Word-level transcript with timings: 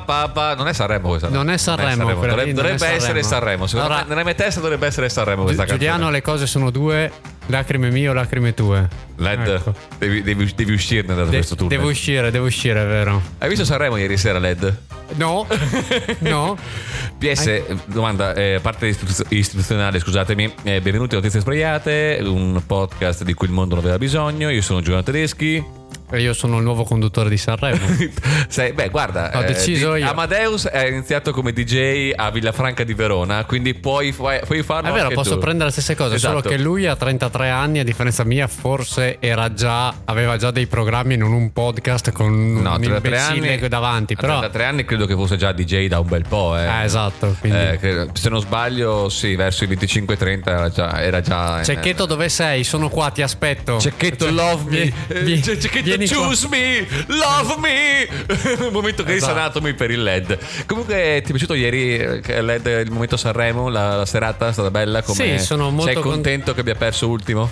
pa 0.00 0.30
pa 0.32 0.54
Non 0.54 0.68
è 0.68 0.72
Sanremo 0.72 1.08
questa. 1.08 1.28
Non 1.28 1.50
è 1.50 1.56
Sanremo, 1.56 2.04
Dovrebbe, 2.12 2.26
non 2.26 2.38
è 2.40 2.52
dovrebbe 2.52 2.86
essere 2.86 3.22
Sanremo. 3.22 3.26
Sanremo. 3.28 3.66
Secondo 3.66 3.86
Allora- 3.86 4.02
me, 4.04 4.08
nella 4.10 4.24
mia 4.24 4.34
testa 4.34 4.60
dovrebbe 4.60 4.86
essere 4.86 5.08
Sanremo 5.08 5.42
questa 5.44 5.64
Giuliano, 5.64 5.92
canzone. 5.92 6.12
le 6.12 6.22
cose 6.22 6.46
sono 6.46 6.70
due: 6.70 7.10
lacrime 7.46 7.90
mie 7.90 8.08
o 8.08 8.12
lacrime 8.12 8.54
tue. 8.54 8.88
Led, 9.16 9.46
Ecco. 9.46 9.74
devi, 9.98 10.22
devi, 10.22 10.52
devi 10.54 10.72
uscirne 10.72 11.14
da 11.14 11.24
De- 11.24 11.30
questo 11.30 11.54
turno. 11.54 11.70
devo 11.70 11.88
uscire, 11.88 12.30
devo 12.30 12.46
uscire, 12.46 12.84
vero? 12.84 13.20
Hai 13.38 13.48
visto 13.48 13.64
Sanremo 13.64 13.96
ieri 13.96 14.16
sera, 14.16 14.38
Led? 14.38 14.76
No, 15.16 15.46
no. 16.20 16.56
PS, 17.18 17.62
domanda, 17.86 18.34
eh, 18.34 18.58
parte 18.62 18.86
istituz- 18.86 19.24
istituzionale, 19.30 19.98
scusatemi. 19.98 20.52
Eh, 20.62 20.80
benvenuti 20.80 21.14
a 21.14 21.18
Notizie 21.18 21.40
Sbagliate, 21.40 22.20
un 22.22 22.62
podcast 22.64 23.24
di 23.24 23.34
cui 23.34 23.46
il 23.48 23.52
mondo 23.52 23.74
non 23.74 23.82
aveva 23.84 23.98
bisogno. 23.98 24.50
Io 24.50 24.62
sono 24.62 24.80
Giuliano 24.80 25.02
Tedeschi. 25.02 25.77
E 26.10 26.20
Io 26.20 26.32
sono 26.32 26.56
il 26.56 26.62
nuovo 26.62 26.84
conduttore 26.84 27.28
di 27.28 27.36
Sanremo. 27.36 27.84
Sai, 28.48 28.72
beh, 28.72 28.88
guarda, 28.88 29.30
Ho 29.34 29.42
deciso 29.42 29.94
io. 29.94 30.08
Amadeus 30.08 30.66
è 30.66 30.86
iniziato 30.86 31.32
come 31.32 31.52
DJ 31.52 32.12
a 32.14 32.30
Villafranca 32.30 32.82
di 32.82 32.94
Verona, 32.94 33.44
quindi 33.44 33.74
puoi, 33.74 34.12
puoi 34.12 34.62
farlo 34.62 34.88
È 34.88 34.92
vero, 34.92 35.10
posso 35.10 35.34
tu. 35.34 35.38
prendere 35.40 35.66
la 35.66 35.70
stessa 35.70 35.94
cosa, 35.94 36.16
solo 36.16 36.38
Esatto. 36.38 36.48
che 36.48 36.58
lui 36.58 36.86
a 36.86 36.96
33 36.96 37.50
anni, 37.50 37.78
a 37.80 37.84
differenza 37.84 38.24
mia, 38.24 38.46
forse 38.46 39.18
era 39.20 39.52
già, 39.52 39.92
aveva 40.06 40.36
già 40.38 40.50
dei 40.50 40.66
programmi 40.66 41.14
e 41.14 41.16
non 41.18 41.32
un 41.32 41.52
podcast 41.52 42.10
con 42.12 42.54
No, 42.62 42.74
un 42.76 42.80
33 42.80 42.94
imbecille 42.96 43.54
anni, 43.56 43.68
davanti. 43.68 44.12
a 44.14 44.16
Però, 44.20 44.38
33 44.38 44.64
anni 44.64 44.84
credo 44.86 45.04
che 45.06 45.14
fosse 45.14 45.36
già 45.36 45.52
DJ 45.52 45.88
da 45.88 45.98
un 46.00 46.08
bel 46.08 46.24
po'. 46.26 46.56
Eh. 46.56 46.62
eh, 46.64 46.84
esatto. 46.84 47.36
Quindi. 47.38 47.58
Eh, 47.58 47.76
credo- 47.78 48.10
se 48.14 48.28
non 48.30 48.40
sbaglio, 48.40 49.08
sì, 49.10 49.34
verso 49.36 49.64
i 49.64 49.66
25-30 49.66 50.42
era 50.46 50.68
già. 50.70 51.02
Era 51.02 51.20
già 51.20 51.62
Cecchetto, 51.62 52.06
dove 52.06 52.28
sei? 52.30 52.64
Sono 52.64 52.88
qua, 52.88 53.10
ti 53.10 53.20
aspetto. 53.22 53.78
Cecchetto, 53.78 54.24
Cioè, 54.24 54.32
love 54.32 54.62
me. 54.70 54.92
Eh, 55.08 55.20
vie- 55.22 55.42
Ce- 55.42 55.58
Cecchetto, 55.58 55.96
vieni 55.98 56.12
qua. 56.12 56.26
choose 56.26 56.48
me. 56.48 56.86
Love 57.08 57.56
me. 57.58 58.08
Un 58.66 58.72
momento 58.72 59.02
che 59.02 59.14
Esatto. 59.14 59.32
risanatomi 59.32 59.74
per 59.74 59.90
il 59.90 60.02
LED. 60.02 60.38
Comunque, 60.66 61.20
ti 61.22 61.28
è 61.28 61.30
piaciuto 61.30 61.54
ieri 61.54 61.96
eh, 61.96 62.22
il 62.38 62.44
LED, 62.44 62.84
il 62.86 62.90
momento 62.90 63.16
Sanremo? 63.16 63.68
La, 63.68 63.96
la 63.96 64.06
serata 64.06 64.48
è 64.48 64.52
stata 64.52 64.70
bella? 64.70 65.02
Come... 65.02 65.38
Sì, 65.38 65.44
sono 65.44 65.70
molto 65.70 65.92
Sei 65.92 65.94
con- 65.94 66.12
contento 66.12 66.54
che 66.54 66.60
abbia 66.60 66.74
perso 66.74 67.08
ultimo? 67.08 67.50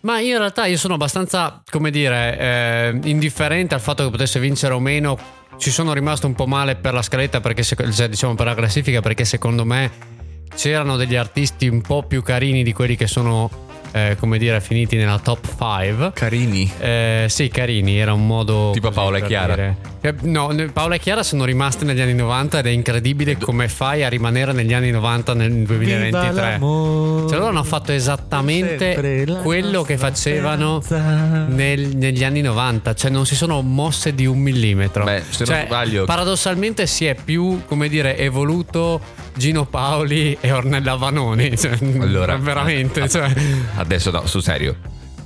Ma 0.00 0.20
io 0.20 0.34
in 0.34 0.38
realtà 0.38 0.66
io 0.66 0.76
sono 0.76 0.94
abbastanza, 0.94 1.60
come 1.68 1.90
dire, 1.90 2.38
eh, 2.38 2.98
indifferente 3.08 3.74
al 3.74 3.80
fatto 3.80 4.04
che 4.04 4.10
potesse 4.10 4.38
vincere 4.38 4.72
o 4.74 4.78
meno. 4.78 5.18
Ci 5.58 5.72
sono 5.72 5.92
rimasto 5.92 6.28
un 6.28 6.34
po' 6.34 6.46
male 6.46 6.76
per 6.76 6.94
la 6.94 7.02
scaletta, 7.02 7.40
perché 7.40 7.64
cioè, 7.64 8.08
diciamo 8.08 8.36
per 8.36 8.46
la 8.46 8.54
classifica, 8.54 9.00
perché 9.00 9.24
secondo 9.24 9.64
me 9.64 9.90
c'erano 10.54 10.96
degli 10.96 11.16
artisti 11.16 11.66
un 11.66 11.80
po' 11.80 12.04
più 12.04 12.22
carini 12.22 12.62
di 12.62 12.72
quelli 12.72 12.94
che 12.96 13.08
sono, 13.08 13.50
eh, 13.92 14.16
come 14.18 14.38
dire, 14.38 14.60
finiti 14.60 14.96
nella 14.96 15.18
top 15.18 15.46
5. 15.58 16.12
Carini. 16.14 16.70
Eh, 16.78 17.26
sì, 17.28 17.48
carini, 17.48 17.98
era 17.98 18.12
un 18.12 18.26
modo. 18.26 18.70
Tipo 18.72 18.90
Paola 18.90 19.18
e 19.18 19.22
Chiara. 19.24 19.54
dire. 19.54 19.76
Eh, 20.00 20.14
No, 20.22 20.54
Paola 20.72 20.94
e 20.94 20.98
Chiara 21.00 21.22
sono 21.24 21.44
rimaste 21.44 21.84
negli 21.84 22.00
anni 22.00 22.14
90 22.14 22.60
ed 22.60 22.66
è 22.66 22.70
incredibile 22.70 23.36
come 23.36 23.68
fai 23.68 24.04
a 24.04 24.08
rimanere 24.08 24.52
negli 24.52 24.72
anni 24.72 24.90
90 24.92 25.34
nel 25.34 25.52
2023. 25.64 26.56
Cioè, 26.60 27.36
loro 27.38 27.46
hanno 27.48 27.64
fatto 27.64 27.90
esattamente 27.92 29.26
quello 29.42 29.82
che 29.82 29.96
facevano 29.96 30.80
nel- 30.88 31.96
negli 31.96 32.22
anni 32.24 32.40
90, 32.42 32.94
cioè 32.94 33.10
non 33.10 33.26
si 33.26 33.34
sono 33.34 33.60
mosse 33.62 34.14
di 34.14 34.26
un 34.26 34.38
millimetro. 34.38 35.04
Beh, 35.04 35.22
se 35.28 35.44
non 35.44 35.54
Cioè, 35.56 35.64
sbaglio- 35.66 36.04
paradossalmente 36.04 36.86
si 36.86 37.04
è 37.06 37.16
più, 37.16 37.62
come 37.66 37.88
dire, 37.88 38.16
evoluto 38.18 39.00
Gino 39.38 39.64
Paoli 39.64 40.36
e 40.40 40.52
Ornella 40.52 40.96
Vanoni. 40.96 41.56
Cioè, 41.56 41.78
Allora, 42.00 42.36
veramente. 42.36 43.08
cioè. 43.08 43.32
Adesso 43.76 44.10
no, 44.10 44.26
sul 44.26 44.42
serio. 44.42 44.76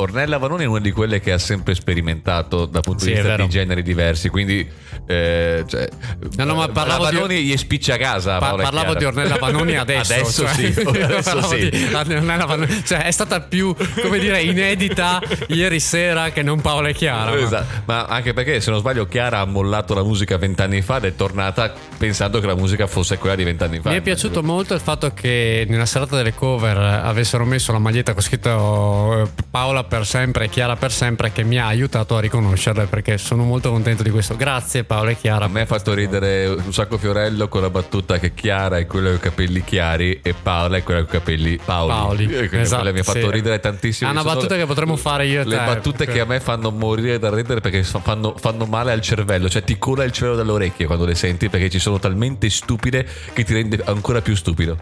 Ornella 0.02 0.38
Vanoni 0.38 0.64
è 0.64 0.66
una 0.66 0.80
di 0.80 0.90
quelle 0.92 1.20
che 1.20 1.32
ha 1.32 1.38
sempre 1.38 1.74
sperimentato 1.74 2.66
dal 2.66 2.82
punto 2.82 3.04
Sì, 3.04 3.10
di 3.10 3.14
vista 3.14 3.36
di 3.36 3.48
generi 3.48 3.82
diversi. 3.82 4.28
Quindi, 4.28 4.68
eh, 5.06 5.64
cioè, 5.66 5.88
No, 6.36 6.44
no, 6.44 6.54
ma 6.54 6.66
la 6.66 6.72
parlavo 6.72 7.08
di- 7.08 7.14
Vanoni 7.16 7.42
gli 7.42 7.56
spiccia 7.56 7.94
a 7.94 7.98
casa. 7.98 8.38
Pa- 8.38 8.54
parlavo 8.54 8.94
di 8.94 9.04
Ornella 9.04 9.36
Vanoni 9.36 9.76
adesso. 9.76 10.12
adesso 10.14 10.46
cioè, 10.46 10.54
sì, 10.72 10.80
adesso 11.02 11.42
sì. 11.42 11.68
di 11.70 11.88
Ornella 11.94 12.44
Vanoni. 12.44 12.82
Cioè, 12.84 13.04
è 13.04 13.10
stata 13.10 13.40
più, 13.40 13.74
come 14.00 14.18
dire, 14.18 14.42
inedita 14.42 15.20
ieri 15.48 15.80
sera 15.80 16.30
che 16.30 16.42
non 16.42 16.60
Paola 16.60 16.88
e 16.88 16.94
Chiara. 16.94 17.30
ma- 17.30 17.40
Esatto. 17.40 17.82
Ma 17.86 18.04
anche 18.06 18.32
perché, 18.32 18.60
se 18.60 18.70
non 18.70 18.78
sbaglio, 18.80 19.06
Chiara 19.06 19.38
ha 19.40 19.44
mollato 19.44 19.94
la 19.94 20.02
musica 20.02 20.36
vent'anni 20.38 20.82
fa 20.82 20.96
ed 20.98 21.04
è 21.04 21.14
tornata 21.16 21.72
pensando 21.98 22.40
che 22.40 22.46
la 22.46 22.54
musica 22.56 22.86
fosse 22.86 23.18
quella 23.18 23.34
di 23.34 23.44
vent'anni 23.44 23.80
fa. 23.80 23.90
Mi 23.90 23.96
è 23.96 24.00
piaciuto 24.00 24.42
molto 24.42 24.74
il 24.74 24.80
fatto 24.80 25.12
che 25.14 25.64
nella 25.68 25.86
serata 25.86 26.16
delle 26.16 26.34
cover 26.34 26.76
avessero 26.76 27.44
messo 27.44 27.72
la 27.72 27.78
maglietta 27.78 28.12
con 28.12 28.22
scritto 28.22 29.22
eh, 29.22 29.28
Paola 29.50 29.84
per 29.92 30.06
sempre 30.06 30.46
e 30.46 30.48
Chiara 30.48 30.74
per 30.74 30.90
sempre 30.90 31.32
che 31.32 31.44
mi 31.44 31.58
ha 31.58 31.66
aiutato 31.66 32.16
a 32.16 32.20
riconoscerle 32.20 32.86
perché 32.86 33.18
sono 33.18 33.44
molto 33.44 33.70
contento 33.70 34.02
di 34.02 34.08
questo. 34.08 34.36
Grazie 34.36 34.84
Paola 34.84 35.10
e 35.10 35.18
Chiara. 35.18 35.44
A 35.44 35.48
me 35.48 35.60
ha 35.60 35.66
fatto 35.66 35.92
ridere 35.92 36.46
un 36.46 36.72
sacco 36.72 36.96
Fiorello 36.96 37.46
con 37.48 37.60
la 37.60 37.68
battuta 37.68 38.18
che 38.18 38.32
Chiara 38.32 38.78
è 38.78 38.86
quella 38.86 39.08
con 39.08 39.16
i 39.16 39.20
capelli 39.20 39.62
chiari 39.62 40.18
e 40.22 40.32
Paola 40.32 40.78
è 40.78 40.82
quella 40.82 41.00
con 41.00 41.08
i 41.10 41.12
capelli 41.18 41.58
Paoli. 41.62 41.92
Paoli, 41.92 42.24
E 42.24 42.48
quindi 42.48 42.56
esatto, 42.60 42.90
mi 42.90 43.00
ha 43.00 43.02
fatto 43.02 43.20
sì. 43.20 43.30
ridere 43.30 43.60
tantissimo. 43.60 44.08
È 44.08 44.12
una 44.14 44.22
Sono 44.22 44.34
battuta 44.34 44.56
che 44.56 44.64
potremmo 44.64 44.96
fare 44.96 45.26
io 45.26 45.42
e 45.42 45.44
Le 45.44 45.58
te, 45.58 45.62
battute 45.66 45.96
perché- 45.98 46.12
che 46.14 46.20
a 46.20 46.24
me 46.24 46.40
fanno 46.40 46.70
morire 46.70 47.18
da 47.18 47.28
ridere 47.28 47.60
perché 47.60 47.84
fa- 47.84 48.00
fanno, 48.00 48.34
fanno 48.38 48.64
male 48.64 48.92
al 48.92 49.02
cervello, 49.02 49.50
cioè 49.50 49.62
ti 49.62 49.76
cola 49.76 50.04
il 50.04 50.12
cervello 50.12 50.36
dalle 50.38 50.52
orecchie 50.52 50.86
quando 50.86 51.04
le 51.04 51.14
senti 51.14 51.50
perché 51.50 51.68
ci 51.68 51.78
sono 51.78 51.98
talmente 51.98 52.48
stupide 52.48 53.06
che 53.34 53.44
ti 53.44 53.52
rende 53.52 53.78
ancora 53.84 54.22
più 54.22 54.34
stupido. 54.34 54.78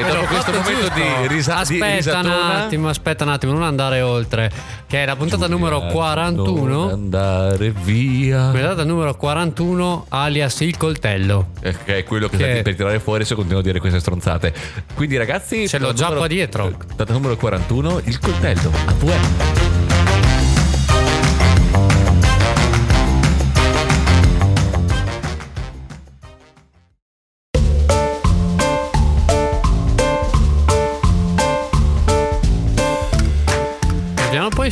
E 0.00 0.02
Eh, 0.02 0.12
dopo 0.12 0.24
questo 0.26 0.50
momento 0.52 0.80
giusto. 0.80 0.94
di, 0.94 1.26
risa- 1.28 1.54
di 1.54 1.60
aspetta 1.60 1.84
un 1.86 1.96
risatona 1.96 2.54
attimo, 2.64 2.88
aspetta 2.88 3.24
un 3.24 3.30
attimo, 3.30 3.52
non 3.52 3.62
andare 3.64 4.00
oltre. 4.00 4.50
Che 4.86 5.02
è 5.02 5.04
la 5.06 5.14
puntata 5.14 5.46
numero 5.46 5.78
Non 5.80 5.90
41. 5.90 6.90
andare 6.90 7.70
via. 7.70 8.48
Puntata 8.50 8.84
numero 8.84 9.14
41, 9.14 10.06
alias 10.08 10.60
il 10.60 10.76
coltello. 10.78 11.48
Eh, 11.60 11.74
Che 11.84 11.98
è 11.98 12.04
quello 12.04 12.28
che, 12.28 12.36
Che- 12.38 12.62
per 12.62 12.74
tirare 12.76 12.98
fuori 12.98 13.24
se 13.24 13.34
continuo 13.34 13.60
a 13.60 13.62
dire 13.62 13.78
queste 13.78 14.00
stronzate. 14.00 14.52
Quindi, 14.94 15.16
ragazzi, 15.18 15.68
Ce 15.68 15.78
l'ho 15.78 15.92
già 15.92 16.04
numero- 16.04 16.18
qua 16.20 16.28
dietro. 16.28 16.70
Puntata 16.86 17.12
numero 17.12 17.36
41, 17.36 18.00
il 18.04 18.18
coltello. 18.18 18.70
A 18.86 18.92
due. 18.98 19.49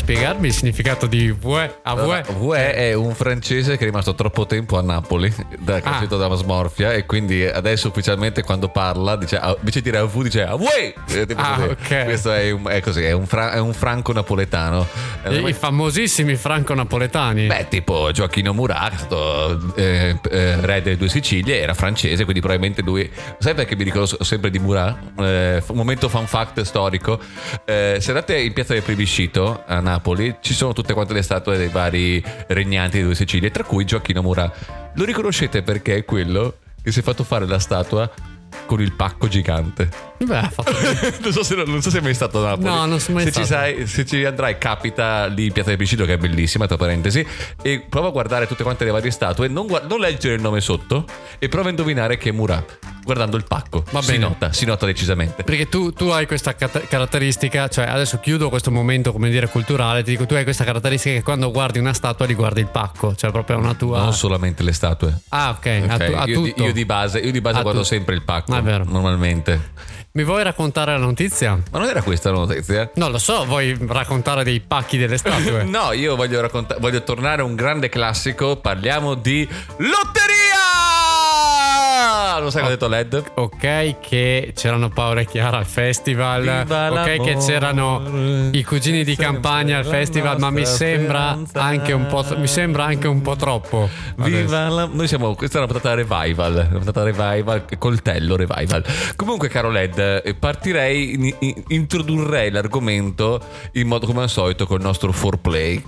Spiegarmi 0.09 0.47
il 0.47 0.55
significato 0.55 1.07
di 1.07 1.31
vue 1.31 1.81
a 1.83 1.95
vue? 1.95 2.25
Vue 2.39 2.73
è 2.73 2.95
un 2.95 3.15
francese 3.15 3.77
che 3.77 3.83
è 3.83 3.87
rimasto 3.87 4.15
troppo 4.15 4.47
tempo 4.47 4.79
a 4.79 4.83
Napoli, 4.83 5.31
da, 5.59 5.81
che 5.81 5.85
è 5.85 5.89
Ah. 5.89 5.93
uscito 5.97 6.17
da 6.17 6.35
smorfia, 6.35 6.93
e 6.95 7.05
quindi 7.05 7.45
adesso 7.45 7.89
ufficialmente 7.89 8.43
quando 8.43 8.69
parla, 8.71 9.17
dice, 9.17 9.37
ah, 9.37 9.55
invece 9.59 9.81
di 9.83 9.91
dire 9.91 9.99
a 9.99 10.05
V, 10.05 10.23
dice 10.23 10.45
a 10.47 10.55
Vue! 10.55 10.95
Eh, 11.09 11.27
Ah, 11.37 11.57
così. 11.57 11.69
ok. 11.69 12.05
Questo 12.05 12.33
è, 12.33 12.51
un- 12.51 12.67
è 12.69 12.81
così, 12.81 13.03
è 13.03 13.13
un, 13.13 13.27
fra- 13.27 13.53
è 13.53 13.59
un 13.59 13.75
franco 13.75 14.13
napoletano. 14.15 14.87
I, 15.29 15.47
I 15.47 15.53
famosissimi 15.53 16.37
franco-napoletani. 16.37 17.47
Beh, 17.47 17.67
tipo 17.69 18.11
Gioacchino 18.11 18.55
Murat, 18.55 19.13
eh, 19.77 20.19
eh, 20.31 20.57
re 20.61 20.81
delle 20.81 20.97
due 20.97 21.09
Sicilie, 21.11 21.61
era 21.61 21.75
francese, 21.75 22.23
quindi 22.25 22.41
probabilmente 22.41 22.81
lui. 22.81 23.11
Sai 23.39 23.53
perché 23.55 23.77
mi 23.77 23.85
ricordo 23.85 24.25
sempre 24.25 24.49
di 24.51 24.59
Murat? 24.59 24.97
Eh, 25.21 25.63
un 25.67 25.77
momento 25.77 26.09
fun 26.09 26.27
fact 26.27 26.63
storico. 26.63 27.21
Eh, 27.67 27.99
se 28.01 28.09
andate 28.11 28.39
in 28.39 28.55
piazza 28.55 28.73
del 28.73 28.83
Plebiscito 28.83 29.63
a 29.67 29.81
Napoli, 29.81 29.97
ci 30.41 30.55
sono 30.55 30.73
tutte 30.73 30.93
quante 30.95 31.13
le 31.13 31.23
statue 31.23 31.57
dei 31.57 31.69
vari 31.69 32.23
regnanti 32.49 32.93
delle 32.97 33.05
due 33.07 33.15
Sicilie, 33.15 33.51
tra 33.51 33.65
cui 33.65 33.85
Gioacchino 33.85 34.23
Murat. 34.23 34.91
Lo 34.95 35.05
riconoscete 35.05 35.63
perché 35.63 35.97
è 35.97 36.05
quello 36.05 36.57
che 36.83 36.93
si 36.93 37.01
è 37.01 37.03
fatto 37.03 37.25
fare 37.25 37.47
la 37.47 37.59
statua 37.59 38.11
con 38.67 38.81
il 38.81 38.93
pacco 38.93 39.29
gigante. 39.29 39.89
Beh, 40.19 40.51
non, 41.23 41.33
so 41.33 41.43
se, 41.43 41.55
non 41.55 41.81
so 41.83 41.91
se 41.91 41.99
è 41.99 42.01
mai 42.01 42.15
stato 42.15 42.39
a 42.45 42.51
Napoli. 42.51 42.65
No, 42.67 42.87
non 42.87 43.01
sono 43.01 43.17
mai 43.19 43.27
se 43.27 43.33
Ci 43.33 43.45
stato. 43.45 43.63
sai, 43.63 43.87
se 43.87 44.05
ci 44.07 44.25
andrai, 44.25 44.59
capita 44.59 45.27
lì 45.27 45.47
in 45.47 45.53
Piazza 45.53 45.69
del 45.71 45.79
Picito, 45.79 46.05
che 46.05 46.15
è 46.15 46.19
bellissima, 46.19 46.67
tra 46.67 46.77
parentesi, 46.77 47.25
e 47.63 47.85
prova 47.89 48.09
a 48.09 48.11
guardare 48.11 48.47
tutte 48.47 48.63
quante 48.63 48.85
le 48.85 48.91
varie 48.91 49.11
statue. 49.11 49.49
Non, 49.49 49.67
gua- 49.67 49.83
non 49.89 50.01
leggere 50.01 50.35
il 50.35 50.41
nome 50.41 50.61
sotto 50.61 51.05
e 51.39 51.49
prova 51.49 51.67
a 51.69 51.71
indovinare 51.71 52.17
che 52.17 52.31
è 52.31 52.33
Murat. 52.33 52.79
Guardando 53.09 53.39
il 53.39 53.45
pacco, 53.45 53.85
Va 53.91 54.03
si 54.03 54.11
bene. 54.13 54.25
nota, 54.29 54.53
si 54.53 54.67
nota 54.67 54.85
decisamente. 54.85 55.43
Perché 55.43 55.67
tu, 55.71 55.93
tu 55.95 56.09
hai 56.09 56.27
questa 56.27 56.55
cat- 56.55 56.87
caratteristica, 56.89 57.67
cioè 57.69 57.87
adesso 57.87 58.19
chiudo 58.21 58.51
questo 58.51 58.71
momento, 58.71 59.13
come 59.13 59.31
dire, 59.31 59.49
culturale, 59.49 60.03
ti 60.03 60.11
dico, 60.11 60.27
tu 60.27 60.35
hai 60.35 60.45
questa 60.45 60.63
caratteristica 60.65 61.15
che 61.17 61.23
quando 61.23 61.51
guardi 61.51 61.79
una 61.79 61.95
statua 61.95 62.27
li 62.27 62.35
guardi 62.35 62.61
il 62.61 62.67
pacco, 62.67 63.15
cioè 63.15 63.31
proprio 63.31 63.57
una 63.57 63.73
tua... 63.73 64.01
Non 64.03 64.13
solamente 64.13 64.63
le 64.63 64.73
statue. 64.73 65.21
Ah, 65.31 65.57
ok, 65.57 65.67
a, 65.89 65.95
Ok, 65.95 66.05
tu- 66.05 66.13
a 66.19 66.25
io, 66.27 66.43
di, 66.43 66.55
io 66.59 66.73
di 66.75 66.85
base, 66.85 67.19
io 67.21 67.33
di 67.33 67.41
base 67.41 67.59
A 67.61 67.63
guardo 67.63 67.81
tutto. 67.81 67.93
sempre 67.95 68.15
il 68.15 68.23
pacco. 68.23 68.53
Ah. 68.55 68.61
Normalmente. 68.61 69.71
Mi 70.13 70.25
vuoi 70.25 70.43
raccontare 70.43 70.93
la 70.93 70.99
notizia? 70.99 71.59
Ma 71.71 71.79
non 71.79 71.89
era 71.89 72.03
questa 72.03 72.31
la 72.31 72.39
notizia? 72.39 72.91
Non 72.97 73.11
lo 73.11 73.19
so, 73.19 73.47
vuoi 73.47 73.75
raccontare 73.89 74.45
dei 74.45 74.61
pacchi 74.61 74.99
delle 74.99 75.17
statue? 75.17 75.63
No, 75.69 75.93
io 75.93 76.15
voglio, 76.15 76.43
racconta- 76.43 76.77
voglio 76.79 77.03
tornare 77.05 77.41
a 77.41 77.45
un 77.47 77.55
grande 77.55 77.89
classico. 77.89 78.57
Parliamo 78.57 79.15
di 79.15 79.49
lotteria! 79.79 81.08
Ah, 82.01 82.39
non 82.41 82.53
sai 82.53 82.63
cosa 82.63 82.73
ha 82.73 82.77
detto 82.77 82.87
LED? 82.89 83.25
Ok, 83.35 83.99
che 84.01 84.53
c'erano 84.55 84.89
Paola 84.89 85.21
e 85.23 85.27
Chiara 85.27 85.59
al 85.59 85.67
festival. 85.67 86.43
Viva 86.43 86.93
ok, 86.93 87.21
che 87.23 87.37
c'erano 87.45 88.49
i 88.53 88.63
cugini 88.63 89.03
di 89.03 89.17
campagna 89.17 89.79
al 89.79 89.85
festival. 89.85 90.39
Ma 90.39 90.51
mi 90.51 90.65
sembra 90.65 91.37
anche 91.55 91.93
un 91.93 92.07
po'. 92.07 92.25
Mi 92.37 92.47
sembra 92.47 92.85
anche 92.85 93.09
un 93.09 93.21
po' 93.21 93.35
troppo. 93.35 93.89
Viva 94.17 94.69
la... 94.69 94.89
Noi 94.91 95.09
siamo. 95.09 95.35
Questa 95.35 95.59
è 95.59 95.63
una 95.63 95.71
puntata 95.73 95.95
revival. 95.95 96.67
Una 96.71 96.79
puntata 96.79 97.03
revival. 97.03 97.65
Coltello 97.79 98.37
revival. 98.37 98.85
Comunque, 99.17 99.49
caro 99.49 99.71
Led, 99.71 99.99
eh, 99.99 100.35
partirei. 100.35 101.15
in- 101.15 101.35
in- 101.41 101.63
introdurrei 101.69 102.51
l'argomento 102.51 103.41
in 103.73 103.89
modo 103.89 104.07
come 104.07 104.23
al 104.23 104.29
solito 104.29 104.67
col 104.67 104.81
nostro 104.81 105.11
foreplay. 105.11 105.83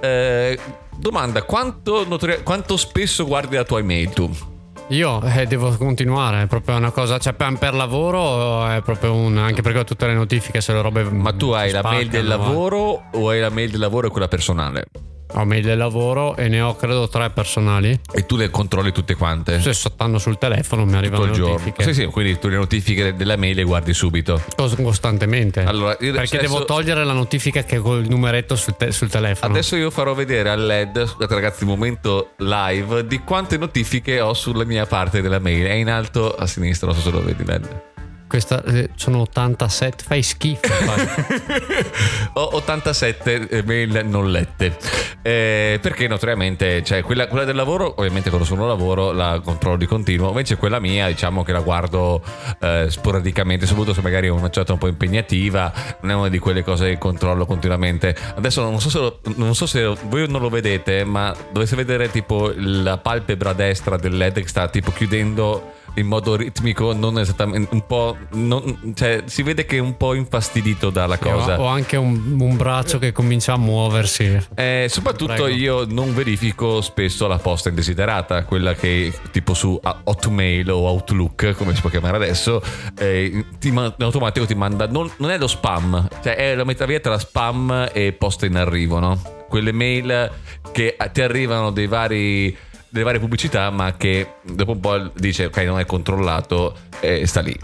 Eh, 0.00 0.58
domanda: 0.96 1.42
quanto, 1.42 2.06
notori- 2.06 2.42
quanto 2.44 2.76
spesso 2.76 3.26
guardi 3.26 3.56
la 3.56 3.64
tua 3.64 3.80
email 3.80 4.10
tu? 4.10 4.54
Io 4.90 5.20
eh, 5.22 5.46
devo 5.46 5.76
continuare, 5.76 6.42
è 6.42 6.46
proprio 6.46 6.76
una 6.76 6.92
cosa, 6.92 7.18
cioè 7.18 7.32
per, 7.32 7.74
lavoro 7.74 8.68
è 8.68 8.82
proprio 8.82 9.14
un, 9.14 9.36
anche 9.36 9.60
perché 9.60 9.80
ho 9.80 9.84
tutte 9.84 10.06
le 10.06 10.14
notifiche 10.14 10.60
se 10.60 10.72
le 10.72 10.80
robe 10.80 11.02
Ma 11.02 11.32
tu 11.32 11.50
hai 11.50 11.72
la 11.72 11.82
mail 11.82 12.08
del 12.08 12.24
spaccano, 12.24 12.44
eh. 12.44 12.46
lavoro 12.46 13.02
o 13.12 13.28
hai 13.30 13.40
la 13.40 13.50
mail 13.50 13.70
del 13.70 13.80
lavoro 13.80 14.06
e 14.06 14.10
quella 14.10 14.28
personale? 14.28 14.86
Ho 15.34 15.44
mail 15.44 15.62
del 15.62 15.76
lavoro 15.76 16.36
e 16.36 16.48
ne 16.48 16.60
ho 16.60 16.76
credo 16.76 17.08
tre 17.08 17.30
personali. 17.30 17.98
E 18.12 18.24
tu 18.26 18.36
le 18.36 18.48
controlli 18.50 18.92
tutte 18.92 19.14
quante? 19.16 19.60
Se 19.60 19.72
stanno 19.72 20.18
sul 20.18 20.38
telefono 20.38 20.84
mi 20.84 20.94
arrivano 20.94 21.24
tutto 21.24 21.32
le 21.32 21.36
giorno. 21.36 21.52
notifiche. 21.58 21.82
Sì, 21.82 21.94
sì, 21.94 22.04
quindi 22.06 22.38
tu 22.38 22.48
le 22.48 22.56
notifiche 22.56 23.14
della 23.14 23.36
mail 23.36 23.56
le 23.56 23.64
guardi 23.64 23.92
subito. 23.92 24.40
Cos- 24.56 24.76
Costantemente. 24.76 25.62
Allora, 25.64 25.94
perché 25.96 26.14
adesso- 26.36 26.38
devo 26.38 26.64
togliere 26.64 27.04
la 27.04 27.12
notifica 27.12 27.64
che 27.64 27.76
è 27.76 27.78
col 27.80 28.04
numeretto 28.06 28.54
sul, 28.56 28.76
te- 28.76 28.92
sul 28.92 29.10
telefono. 29.10 29.52
Adesso 29.52 29.76
io 29.76 29.90
farò 29.90 30.14
vedere 30.14 30.48
al 30.48 30.64
LED, 30.64 31.04
scusate 31.06 31.34
ragazzi, 31.34 31.64
momento 31.64 32.30
live, 32.36 33.06
di 33.06 33.18
quante 33.18 33.56
notifiche 33.58 34.20
ho 34.20 34.32
sulla 34.32 34.64
mia 34.64 34.86
parte 34.86 35.20
della 35.20 35.38
mail. 35.40 35.66
È 35.66 35.72
in 35.72 35.90
alto 35.90 36.34
a 36.34 36.46
sinistra, 36.46 36.86
non 36.86 36.96
so 36.96 37.02
se 37.02 37.10
lo 37.10 37.22
vedi 37.22 37.44
LED. 37.44 37.94
Questa, 38.28 38.62
eh, 38.64 38.90
sono 38.96 39.20
87, 39.20 40.02
fai 40.04 40.22
schifo. 40.22 40.60
ho 42.34 42.56
87 42.56 43.48
eh, 43.48 43.62
mail 43.62 44.04
non 44.04 44.30
lette. 44.30 44.76
Eh, 45.22 45.78
perché 45.80 46.08
notoriamente, 46.08 46.82
cioè 46.82 47.02
quella, 47.02 47.28
quella 47.28 47.44
del 47.44 47.54
lavoro, 47.54 47.94
ovviamente 47.96 48.28
quando 48.28 48.46
sono 48.46 48.66
lavoro 48.66 49.12
la 49.12 49.40
controllo 49.42 49.76
di 49.76 49.86
continuo, 49.86 50.28
invece 50.28 50.56
quella 50.56 50.80
mia 50.80 51.06
diciamo 51.06 51.44
che 51.44 51.52
la 51.52 51.60
guardo 51.60 52.22
eh, 52.60 52.86
sporadicamente, 52.88 53.64
soprattutto 53.66 53.94
se 53.94 54.02
magari 54.02 54.26
è 54.26 54.30
una 54.30 54.50
certa 54.50 54.72
un 54.72 54.78
po' 54.78 54.88
impegnativa, 54.88 55.72
non 56.02 56.10
è 56.10 56.14
una 56.14 56.28
di 56.28 56.38
quelle 56.38 56.64
cose 56.64 56.90
che 56.90 56.98
controllo 56.98 57.46
continuamente. 57.46 58.14
Adesso 58.34 58.62
non 58.62 58.80
so 58.80 58.90
se, 58.90 58.98
lo- 58.98 59.20
non 59.36 59.54
so 59.54 59.66
se 59.66 59.84
voi 60.04 60.28
non 60.28 60.40
lo 60.40 60.48
vedete, 60.48 61.04
ma 61.04 61.34
dovete 61.52 61.76
vedere 61.76 62.10
tipo 62.10 62.52
la 62.56 62.98
palpebra 62.98 63.52
destra 63.52 63.96
del 63.96 64.16
LED 64.16 64.40
che 64.40 64.48
sta 64.48 64.68
tipo 64.68 64.90
chiudendo 64.90 65.74
in 65.96 66.06
modo 66.06 66.36
ritmico, 66.36 66.92
non 66.92 67.18
esattamente 67.18 67.68
un 67.72 67.86
po'. 67.86 68.16
non- 68.32 68.92
cioè, 68.94 69.22
si 69.26 69.42
vede 69.42 69.64
che 69.64 69.76
è 69.76 69.80
un 69.80 69.96
po' 69.96 70.14
infastidito 70.14 70.90
dalla 70.90 71.18
cosa. 71.18 71.60
Ho 71.60 71.66
anche 71.66 71.96
un, 71.96 72.36
un 72.38 72.56
braccio 72.56 72.98
che 72.98 73.12
comincia 73.12 73.54
a 73.54 73.56
muoversi. 73.56 74.38
Eh, 74.54 74.86
soprattutto 74.88 75.44
Prego. 75.44 75.48
io 75.48 75.84
non 75.88 76.14
verifico 76.14 76.80
spesso 76.80 77.26
la 77.26 77.38
posta 77.38 77.68
indesiderata, 77.68 78.44
quella 78.44 78.74
che 78.74 79.12
tipo 79.30 79.54
su 79.54 79.78
Hotmail 79.82 80.70
o 80.70 80.86
Outlook, 80.86 81.54
come 81.56 81.74
si 81.74 81.80
può 81.80 81.90
chiamare 81.90 82.16
adesso, 82.16 82.62
eh, 82.98 83.44
ti 83.58 83.68
in 83.68 83.94
automatico 83.98 84.46
ti 84.46 84.54
manda. 84.54 84.86
Non, 84.86 85.10
non 85.18 85.30
è 85.30 85.38
lo 85.38 85.46
spam, 85.46 86.08
cioè 86.22 86.36
è 86.36 86.54
la 86.54 86.64
metà 86.64 86.86
via 86.86 87.00
tra 87.00 87.18
spam 87.18 87.90
e 87.92 88.12
posta 88.12 88.46
in 88.46 88.56
arrivo, 88.56 88.98
no? 88.98 89.20
Quelle 89.48 89.72
mail 89.72 90.30
che 90.72 90.96
ti 91.12 91.20
arrivano 91.20 91.70
dei 91.70 91.86
vari. 91.86 92.56
Delle 92.96 93.04
varie 93.04 93.20
pubblicità, 93.20 93.68
ma 93.70 93.94
che 93.96 94.36
dopo 94.42 94.72
un 94.72 94.80
po' 94.80 95.10
dice 95.14 95.46
ok, 95.46 95.56
non 95.58 95.78
è 95.78 95.84
controllato 95.84 96.74
e 97.00 97.26
sta 97.26 97.40
lì. 97.40 97.56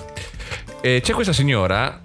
E 0.81 1.01
c'è 1.03 1.15
questa 1.15 1.33
signora, 1.33 2.03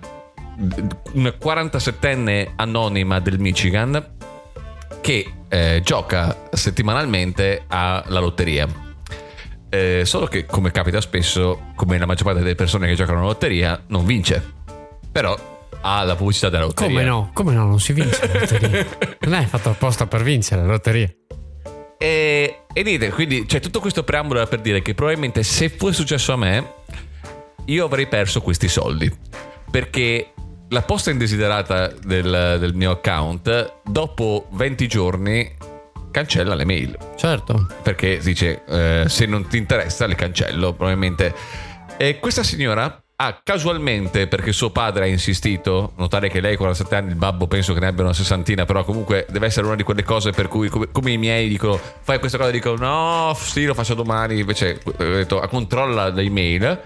una 1.14 1.30
47enne 1.30 2.54
anonima 2.56 3.20
del 3.20 3.40
Michigan, 3.40 4.16
che 5.02 5.34
eh, 5.50 5.82
gioca 5.84 6.48
settimanalmente 6.52 7.64
alla 7.68 8.20
lotteria. 8.20 8.86
Eh, 9.70 10.04
solo 10.06 10.28
che, 10.28 10.46
come 10.46 10.72
capita 10.72 11.02
spesso, 11.02 11.72
come 11.76 11.98
la 11.98 12.06
maggior 12.06 12.26
parte 12.26 12.42
delle 12.42 12.56
persone 12.56 12.88
che 12.88 12.96
giocano 12.96 13.20
alla 13.20 13.28
lotteria, 13.28 13.84
non 13.88 14.06
vince. 14.06 14.56
Però 15.12 15.38
ha 15.82 16.04
la 16.04 16.16
pubblicità 16.16 16.50
della 16.50 16.64
lotteria. 16.64 16.94
Come 16.94 17.04
no? 17.04 17.30
Come 17.34 17.54
no? 17.54 17.66
Non 17.66 17.80
si 17.80 17.92
vince 17.92 18.28
la 18.28 18.40
lotteria. 18.40 18.86
non 19.22 19.34
è 19.34 19.46
fatto 19.46 19.70
apposta 19.70 20.08
per 20.08 20.24
vincere 20.24 20.62
la 20.62 20.68
lotteria. 20.68 21.12
E, 21.98 22.47
e 22.78 22.84
niente, 22.84 23.10
quindi 23.10 23.48
c'è 23.48 23.60
tutto 23.60 23.80
questo 23.80 24.04
preambolo 24.04 24.46
per 24.46 24.62
dire 24.62 24.84
che 24.84 24.94
probabilmente 24.94 25.42
se 25.42 25.68
fosse 25.68 25.96
successo 25.96 26.34
a 26.34 26.36
me, 26.36 26.74
io 27.66 27.86
avrei 27.86 28.06
perso 28.06 28.40
questi 28.40 28.68
soldi. 28.68 29.12
Perché 29.72 30.34
la 30.70 30.84
posta 30.84 31.10
indesiderata 31.10 31.88
del, 31.88 32.58
del 32.60 32.76
mio 32.76 32.92
account, 32.92 33.80
dopo 33.84 34.48
20 34.52 34.88
giorni, 34.88 35.52
cancella 36.12 36.54
le 36.54 36.66
mail. 36.66 36.96
Certo. 37.16 37.66
perché 37.82 38.20
dice 38.20 38.64
eh, 38.68 39.06
se 39.08 39.26
non 39.26 39.48
ti 39.48 39.58
interessa 39.58 40.06
le 40.06 40.14
cancello 40.14 40.74
probabilmente 40.74 41.34
e 41.98 42.20
questa 42.20 42.44
signora 42.44 43.04
ha 43.20 43.40
casualmente 43.42 44.28
perché 44.28 44.52
suo 44.52 44.70
padre 44.70 45.06
ha 45.06 45.08
insistito 45.08 45.94
notare 45.98 46.30
che 46.30 46.40
lei 46.40 46.54
ha 46.54 46.58
47 46.58 46.96
anni 46.96 47.10
il 47.10 47.16
babbo 47.16 47.48
penso 47.48 47.74
che 47.74 47.80
ne 47.80 47.88
abbia 47.88 48.04
una 48.04 48.14
sessantina 48.14 48.66
però 48.66 48.84
comunque 48.84 49.26
deve 49.30 49.48
essere 49.48 49.66
una 49.66 49.76
di 49.76 49.82
quelle 49.82 50.04
cose 50.04 50.30
per 50.30 50.48
cui 50.48 50.70
come, 50.70 50.90
come 50.92 51.14
i 51.14 51.18
miei 51.18 51.48
dicono 51.48 51.80
fai 52.02 52.20
questa 52.20 52.38
cosa 52.38 52.52
dicono 52.52 52.76
no 52.78 53.34
sì 53.34 53.66
lo 53.66 53.74
faccio 53.74 53.96
domani 53.96 54.42
invece 54.42 54.80
eh, 55.00 55.04
ho 55.04 55.16
detto 55.16 55.40
controlla 55.50 56.10
le 56.10 56.22
email 56.22 56.80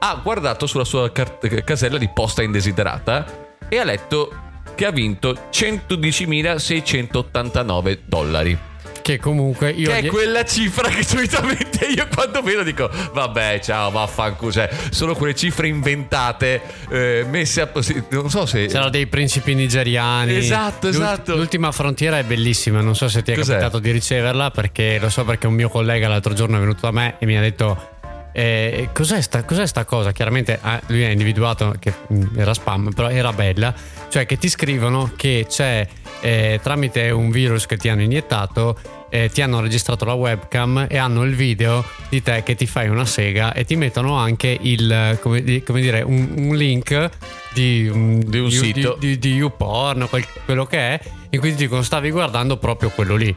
ha 0.00 0.20
guardato 0.22 0.66
sulla 0.66 0.84
sua 0.84 1.10
car- 1.10 1.38
casella 1.64 1.96
di 1.96 2.10
posta 2.12 2.42
indesiderata 2.42 3.24
e 3.66 3.78
ha 3.78 3.84
letto 3.84 4.30
che 4.74 4.84
ha 4.84 4.90
vinto 4.90 5.48
110.689 5.50 8.00
dollari 8.04 8.58
Che 9.04 9.18
comunque 9.18 9.68
io. 9.68 9.90
che 9.90 9.98
è 9.98 10.06
quella 10.06 10.44
cifra 10.44 10.88
che 10.88 11.04
solitamente 11.04 11.84
io 11.84 12.08
quando 12.12 12.40
vedo 12.40 12.62
dico 12.62 12.88
vabbè 13.12 13.60
ciao 13.60 13.90
vaffanculo 13.90 14.50
cioè 14.50 14.70
sono 14.88 15.14
quelle 15.14 15.34
cifre 15.34 15.68
inventate 15.68 16.62
eh, 16.88 17.26
messe 17.28 17.60
a 17.60 17.68
non 18.08 18.30
so 18.30 18.46
se 18.46 18.64
C'erano 18.66 18.88
dei 18.88 19.06
principi 19.06 19.54
nigeriani. 19.54 20.36
Esatto, 20.36 20.88
esatto. 20.88 21.36
L'ultima 21.36 21.70
frontiera 21.72 22.18
è 22.18 22.24
bellissima. 22.24 22.80
Non 22.80 22.96
so 22.96 23.08
se 23.08 23.22
ti 23.22 23.32
è 23.32 23.34
Cos'è? 23.34 23.52
capitato 23.52 23.78
di 23.78 23.90
riceverla, 23.90 24.50
perché 24.50 24.98
lo 24.98 25.10
so 25.10 25.24
perché 25.24 25.46
un 25.46 25.54
mio 25.54 25.68
collega 25.68 26.08
l'altro 26.08 26.32
giorno 26.32 26.56
è 26.56 26.60
venuto 26.60 26.80
da 26.82 26.90
me 26.90 27.16
e 27.18 27.26
mi 27.26 27.36
ha 27.36 27.40
detto. 27.40 27.92
Eh, 28.36 28.88
cos'è, 28.92 29.20
sta, 29.20 29.44
cos'è 29.44 29.64
sta 29.66 29.84
cosa? 29.84 30.10
Chiaramente 30.12 30.58
ah, 30.60 30.80
lui 30.88 31.04
ha 31.04 31.10
individuato 31.10 31.74
che 31.78 31.92
mm, 32.12 32.36
era 32.38 32.52
spam, 32.52 32.90
però 32.92 33.08
era 33.08 33.32
bella. 33.32 33.72
Cioè, 34.08 34.26
che 34.26 34.36
ti 34.38 34.48
scrivono 34.48 35.12
che 35.16 35.46
c'è 35.48 35.86
eh, 36.20 36.58
tramite 36.62 37.10
un 37.10 37.30
virus 37.30 37.66
che 37.66 37.76
ti 37.76 37.88
hanno 37.88 38.02
iniettato, 38.02 38.76
eh, 39.08 39.30
ti 39.32 39.40
hanno 39.42 39.60
registrato 39.60 40.04
la 40.04 40.14
webcam 40.14 40.86
e 40.88 40.96
hanno 40.98 41.22
il 41.22 41.34
video 41.36 41.84
di 42.08 42.22
te 42.22 42.42
che 42.42 42.54
ti 42.56 42.66
fai 42.66 42.88
una 42.88 43.04
sega 43.04 43.52
e 43.52 43.64
ti 43.64 43.76
mettono 43.76 44.14
anche 44.16 44.56
il, 44.60 45.18
come, 45.20 45.42
di- 45.42 45.62
come 45.62 45.80
dire, 45.80 46.02
un, 46.02 46.32
un 46.36 46.56
link 46.56 47.10
di, 47.52 47.88
un- 47.88 48.18
Di 48.24 48.38
un 48.38 48.48
di- 48.48 48.54
sito. 48.56 48.96
di, 48.98 49.18
di 49.18 49.34
YouPorn, 49.34 50.08
quel- 50.08 50.26
quello 50.44 50.66
che 50.66 50.78
è, 50.78 51.00
in 51.30 51.38
cui 51.40 51.50
ti 51.50 51.56
dicono 51.56 51.82
stavi 51.82 52.10
guardando 52.10 52.56
proprio 52.56 52.90
quello 52.90 53.14
lì. 53.16 53.34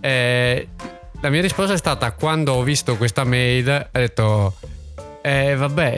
Eh, 0.00 0.68
la 1.24 1.30
mia 1.30 1.40
risposta 1.40 1.72
è 1.72 1.78
stata 1.78 2.12
quando 2.12 2.52
ho 2.52 2.62
visto 2.62 2.96
questa 2.96 3.24
mail, 3.24 3.66
ho 3.66 3.98
detto. 3.98 4.56
Eh, 5.22 5.56
vabbè, 5.56 5.92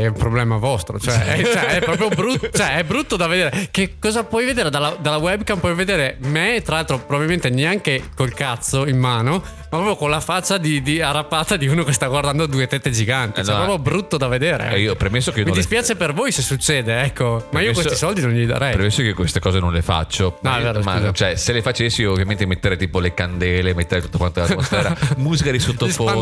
è, 0.00 0.06
un 0.08 0.14
problema 0.14 0.56
vostro. 0.56 0.98
Cioè, 0.98 1.36
è, 1.36 1.44
cioè, 1.44 1.66
è 1.66 1.80
proprio 1.80 2.08
brutto. 2.08 2.50
Cioè, 2.52 2.78
è 2.78 2.82
brutto 2.82 3.14
da 3.14 3.28
vedere. 3.28 3.68
Che 3.70 3.94
cosa 4.00 4.24
puoi 4.24 4.44
vedere 4.44 4.70
dalla, 4.70 4.96
dalla 4.98 5.18
webcam? 5.18 5.60
Puoi 5.60 5.74
vedere 5.74 6.16
me, 6.22 6.62
tra 6.64 6.74
l'altro, 6.74 6.98
probabilmente 6.98 7.48
neanche 7.48 8.08
col 8.16 8.34
cazzo 8.34 8.88
in 8.88 8.98
mano, 8.98 9.40
ma 9.72 9.78
proprio 9.78 9.96
con 9.96 10.10
la 10.10 10.20
faccia 10.20 10.58
di, 10.58 10.82
di 10.82 11.00
arrapata 11.00 11.56
di 11.56 11.66
uno 11.66 11.82
che 11.82 11.92
sta 11.92 12.06
guardando 12.06 12.44
due 12.46 12.66
tette 12.66 12.90
giganti. 12.90 13.40
Eh, 13.40 13.44
cioè, 13.44 13.54
no, 13.54 13.62
è 13.62 13.64
proprio 13.64 13.92
brutto 13.92 14.18
da 14.18 14.28
vedere. 14.28 14.70
Eh, 14.74 14.80
io 14.80 14.94
premesso 14.96 15.30
che 15.32 15.38
io 15.38 15.44
Mi 15.44 15.50
non 15.50 15.58
le- 15.58 15.64
dispiace 15.66 15.96
per 15.96 16.12
voi 16.12 16.30
se 16.30 16.42
succede, 16.42 17.00
ecco. 17.02 17.24
Ma 17.24 17.38
io 17.38 17.46
Premesso- 17.72 17.80
questi 17.80 17.96
soldi 17.96 18.20
non 18.20 18.32
li 18.32 18.44
darei. 18.44 18.74
Premesso 18.74 19.00
che 19.00 19.14
queste 19.14 19.40
cose 19.40 19.60
non 19.60 19.72
le 19.72 19.80
faccio, 19.80 20.36
No, 20.42 20.50
ma, 20.50 20.58
vero, 20.58 20.80
ma, 20.82 21.10
cioè, 21.14 21.36
se 21.36 21.52
le 21.54 21.62
facessi, 21.62 22.02
io 22.02 22.12
ovviamente 22.12 22.44
metterei 22.44 22.76
tipo 22.76 22.98
le 23.00 23.14
candele, 23.14 23.72
metterei 23.72 24.02
tutta 24.04 24.18
quanta 24.18 24.42
l'atmosfera, 24.46 24.94
musica 25.16 25.50
di 25.50 25.58
sottofondo, 25.58 26.20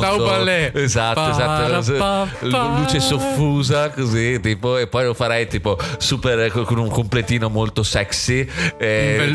esatto, 0.74 1.28
esatto, 1.30 1.96
Pa-ra-pa-pa. 1.98 2.78
luce 2.78 3.00
soffusa 3.00 3.90
così, 3.90 4.38
tipo, 4.40 4.78
e 4.78 4.86
poi 4.86 5.06
lo 5.06 5.14
farei 5.14 5.48
tipo 5.48 5.76
super 5.98 6.52
con 6.52 6.78
un 6.78 6.88
completino 6.88 7.48
molto 7.48 7.82
sexy. 7.82 8.48
eh, 8.78 9.34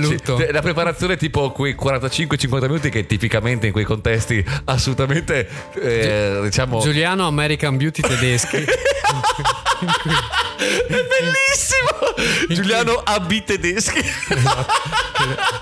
la 0.53 0.61
preparazione 0.61 1.17
tipo 1.17 1.51
quei 1.51 1.75
45-50 1.75 2.61
minuti 2.61 2.89
che 2.89 3.05
tipicamente 3.05 3.67
in 3.67 3.73
quei 3.73 3.83
contesti 3.83 4.03
assolutamente, 4.65 5.47
eh, 5.81 6.39
diciamo. 6.43 6.79
Giuliano 6.79 7.25
American 7.25 7.77
Beauty 7.77 8.01
tedeschi. 8.01 8.65
È 9.77 10.87
bellissimo! 10.87 12.47
Giuliano 12.49 12.93
AB 13.03 13.43
tedeschi. 13.43 14.01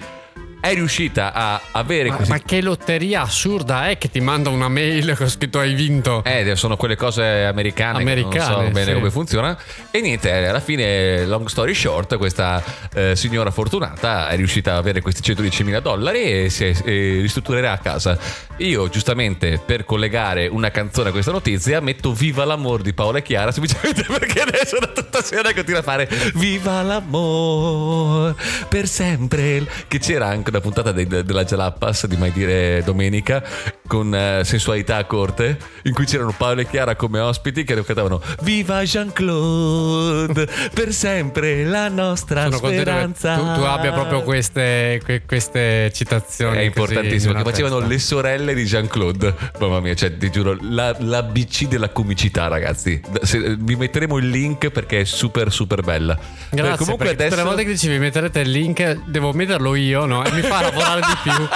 è 0.61 0.75
riuscita 0.75 1.33
a 1.33 1.61
avere 1.73 2.11
Ma, 2.11 2.17
questi... 2.17 2.33
ma 2.33 2.39
che 2.41 2.61
lotteria 2.61 3.23
assurda 3.23 3.89
è 3.89 3.97
che 3.97 4.11
ti 4.11 4.21
manda 4.21 4.51
una 4.51 4.69
mail 4.69 5.15
con 5.17 5.29
scritto 5.29 5.59
hai 5.59 5.75
vinto? 5.75 6.23
Eh, 6.25 6.55
sono 6.55 6.77
quelle 6.77 6.97
cose 6.97 7.45
americane, 7.45 7.99
che 7.99 8.05
non 8.05 8.13
Americane, 8.13 8.67
so 8.67 8.71
bene 8.71 8.93
sì. 8.93 8.93
come 8.93 9.11
funziona. 9.11 9.59
E 9.91 10.01
niente, 10.01 10.33
alla 10.33 10.61
fine, 10.61 11.25
long 11.25 11.47
story 11.49 11.75
short, 11.75 12.17
questa 12.19 12.63
eh, 12.93 13.17
signora 13.17 13.51
fortunata 13.51 14.29
è 14.29 14.37
riuscita 14.37 14.73
ad 14.73 14.79
avere 14.79 15.01
questi 15.01 15.23
110 15.23 15.65
mila 15.65 15.81
dollari 15.81 16.45
e 16.45 16.51
si 16.51 16.67
è- 16.67 16.77
e 16.85 17.19
ristrutturerà 17.21 17.73
a 17.73 17.79
casa. 17.79 18.19
Io, 18.59 18.89
giustamente, 18.91 19.61
per 19.65 19.87
collegare 19.87 20.47
una 20.47 20.71
canzone 20.71 21.09
a 21.09 21.13
questa 21.13 21.33
notizia, 21.33 21.81
metto 21.81 22.13
Viva 22.13 22.45
l'amor 22.45 22.83
di 22.83 22.93
Paola 22.93 23.19
e 23.19 23.23
Chiara, 23.23 23.51
semplicemente 23.53 24.05
perché 24.13 24.41
adesso 24.41 24.79
da 24.79 24.89
tutta 24.89 25.23
sera 25.23 25.55
continua 25.55 25.81
a 25.81 25.83
fare 25.83 26.09
Viva 26.35 26.83
l'amor 26.83 28.35
per 28.69 28.87
sempre. 28.87 29.67
Che 29.89 29.99
c'era 29.99 30.27
anche 30.27 30.50
una 30.51 30.61
puntata 30.61 30.93
de- 30.93 31.25
della 31.25 31.45
Jalappas 31.45 32.07
di 32.07 32.17
Mai 32.17 32.33
Dire 32.33 32.83
Domenica 32.85 33.43
con 33.87 34.15
eh, 34.15 34.43
sensualità 34.45 34.97
a 34.97 35.05
corte, 35.05 35.59
in 35.85 35.93
cui 35.95 36.05
c'erano 36.05 36.33
Paolo 36.37 36.61
e 36.61 36.67
Chiara 36.69 36.95
come 36.97 37.19
ospiti 37.21 37.65
che 37.65 37.75
cantavano 37.83 38.21
Viva 38.43 38.83
Jean-Claude 38.83 40.49
per 40.73 40.93
sempre 40.93 41.65
la 41.65 41.89
nostra 41.89 42.45
Sono 42.45 42.57
speranza. 42.59 43.37
tu, 43.37 43.43
tu 43.55 43.61
abbia 43.63 43.93
proprio 43.93 44.23
queste, 44.23 45.01
que- 45.05 45.23
queste 45.27 45.91
citazioni. 45.95 46.57
È 46.59 46.61
importantissimo, 46.61 47.33
che 47.35 47.43
facevano 47.43 47.77
testa. 47.79 47.93
le 47.93 47.99
sorelle 47.99 48.55
di 48.55 48.65
Jean-Claude. 48.65 49.35
Mamma 49.59 49.81
mia, 49.81 49.95
cioè, 49.95 50.17
ti 50.17 50.31
giuro, 50.31 50.57
la, 50.61 50.95
l'ABC 50.99 51.67
della 51.67 51.89
comicità, 51.91 52.49
ragazzi. 52.49 53.01
Se- 53.23 53.57
vi 53.59 53.77
metteremo 53.77 54.19
il 54.19 54.29
link 54.29 54.69
perché 54.71 55.01
è 55.01 55.05
super, 55.05 55.51
super 55.53 55.83
bella. 55.83 56.17
Grazie, 56.51 56.73
Eh, 56.75 56.77
comunque 56.77 57.07
perché 57.07 57.13
tutte 57.13 57.25
adesso. 57.25 57.37
le 57.37 57.43
volte 57.43 57.65
che 57.65 57.71
dicevi 57.73 57.99
metterete 57.99 58.41
il 58.41 58.51
link, 58.51 59.01
devo 59.07 59.33
metterlo 59.33 59.75
io, 59.75 60.05
no? 60.07 60.23
Mi 60.41 60.49
fa 60.49 60.63
lavorare 60.63 61.01
di 61.01 61.17
più. 61.23 61.49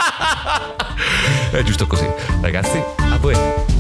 È 1.58 1.62
giusto 1.62 1.86
così. 1.86 2.06
Ragazzi, 2.42 2.82
a 2.98 3.16
voi. 3.18 3.73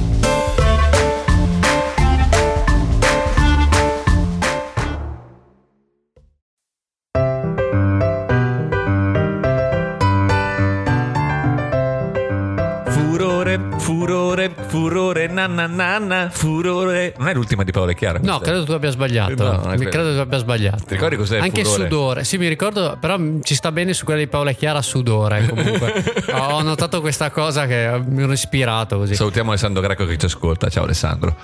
Furore, 13.84 14.50
furore, 14.68 15.26
nanna 15.26 15.66
nanna, 15.66 16.30
furore. 16.32 17.12
Non 17.18 17.28
è 17.28 17.34
l'ultima 17.34 17.64
di 17.64 17.70
Paolo 17.70 17.92
Chiara? 17.92 18.18
No, 18.18 18.38
questa? 18.38 18.44
credo 18.46 18.64
tu 18.64 18.72
abbia 18.72 18.88
sbagliato. 18.90 19.34
No, 19.44 19.60
mi 19.66 19.76
quello. 19.76 19.90
credo 19.90 20.14
tu 20.14 20.20
abbia 20.20 20.38
sbagliato. 20.38 20.84
Ti 20.86 20.94
ricordi 20.94 21.16
cos'è 21.16 21.38
Anche 21.38 21.64
furore? 21.64 21.82
sudore. 21.82 22.24
Sì, 22.24 22.38
mi 22.38 22.48
ricordo, 22.48 22.96
però 22.98 23.18
ci 23.42 23.54
sta 23.54 23.72
bene 23.72 23.92
su 23.92 24.06
quella 24.06 24.20
di 24.20 24.26
Paola 24.26 24.52
Chiara 24.52 24.80
sudore. 24.80 25.46
Comunque, 25.46 26.02
ho 26.32 26.62
notato 26.62 27.02
questa 27.02 27.30
cosa 27.30 27.66
che 27.66 28.00
mi 28.06 28.22
ero 28.22 28.32
ispirato 28.32 28.96
così. 28.96 29.14
Salutiamo 29.16 29.50
Alessandro 29.50 29.82
Greco 29.82 30.06
che 30.06 30.16
ci 30.16 30.24
ascolta. 30.24 30.70
Ciao 30.70 30.84
Alessandro. 30.84 31.36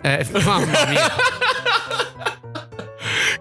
Eh, 0.00 0.24
mamma 0.44 0.66
mia. 0.88 1.46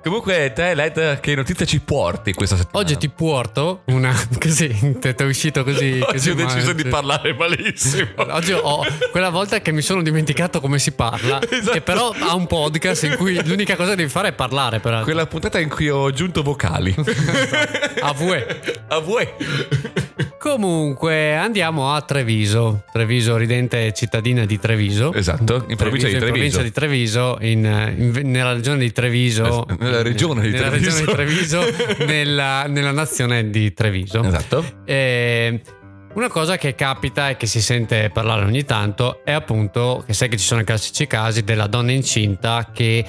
Comunque, 0.03 0.53
te, 0.53 0.73
Led, 0.73 1.19
che 1.19 1.35
notizia 1.35 1.65
ci 1.65 1.79
porti 1.81 2.33
questa 2.33 2.55
settimana? 2.55 2.85
Oggi 2.85 2.97
ti 2.97 3.09
porto 3.09 3.81
una 3.85 4.13
così, 4.39 4.97
ti 4.99 5.07
è 5.09 5.23
uscito 5.23 5.63
così. 5.63 5.99
Oggi 6.01 6.05
così 6.11 6.29
ho 6.29 6.35
deciso 6.35 6.67
male, 6.67 6.83
di 6.83 6.89
parlare 6.89 7.33
malissimo. 7.33 8.07
Oggi 8.31 8.53
ho 8.53 8.85
quella 9.11 9.29
volta 9.29 9.59
che 9.59 9.71
mi 9.71 9.81
sono 9.81 10.01
dimenticato 10.01 10.61
come 10.61 10.79
si 10.79 10.91
parla, 10.93 11.39
Esatto. 11.49 11.71
che 11.71 11.81
però 11.81 12.13
ha 12.19 12.33
un 12.35 12.47
podcast 12.47 13.03
in 13.03 13.15
cui 13.17 13.41
l'unica 13.45 13.75
cosa 13.75 13.91
che 13.91 13.95
devi 13.97 14.09
fare 14.09 14.29
è 14.29 14.33
parlare. 14.33 14.79
Per 14.79 15.01
Quella 15.03 15.25
puntata 15.25 15.59
in 15.59 15.69
cui 15.69 15.89
ho 15.89 16.05
aggiunto 16.05 16.41
vocali. 16.43 16.95
A 18.01 18.11
voi. 18.13 18.43
A 18.87 18.99
voi. 18.99 19.27
Comunque 20.47 21.35
andiamo 21.35 21.93
a 21.93 22.01
Treviso. 22.01 22.83
Treviso, 22.91 23.35
ridente 23.37 23.93
cittadina 23.93 24.45
di 24.45 24.57
Treviso. 24.57 25.11
Esatto, 25.13 25.65
in 25.67 25.75
provincia 25.75 26.07
di 26.07 26.13
in 26.13 26.19
Treviso. 26.19 26.31
provincia 26.31 26.61
di 26.61 26.71
Treviso, 26.71 27.37
in- 27.41 27.93
in- 28.15 28.31
nella 28.31 28.53
regione 28.53 28.79
di 28.79 28.91
Treviso. 28.91 29.67
Es- 29.67 29.75
nella 29.77 30.01
regione 30.01 30.41
di 30.41 30.49
nella 30.51 30.69
Treviso. 30.69 30.89
regione 31.05 31.05
di 31.05 31.11
Treviso, 31.11 32.05
nella, 32.05 32.63
nella 32.67 32.91
nazione 32.91 33.49
di 33.49 33.73
Treviso. 33.73 34.23
Esatto. 34.23 34.63
E 34.85 35.61
una 36.13 36.29
cosa 36.29 36.57
che 36.57 36.73
capita 36.75 37.29
e 37.29 37.37
che 37.37 37.45
si 37.45 37.61
sente 37.61 38.09
parlare 38.11 38.45
ogni 38.45 38.63
tanto 38.63 39.21
è 39.23 39.31
appunto 39.33 40.03
che 40.07 40.13
sai 40.13 40.29
che 40.29 40.37
ci 40.37 40.45
sono 40.45 40.61
i 40.61 40.63
classici 40.63 41.05
casi 41.07 41.43
della 41.43 41.67
donna 41.67 41.91
incinta 41.91 42.69
che 42.73 43.05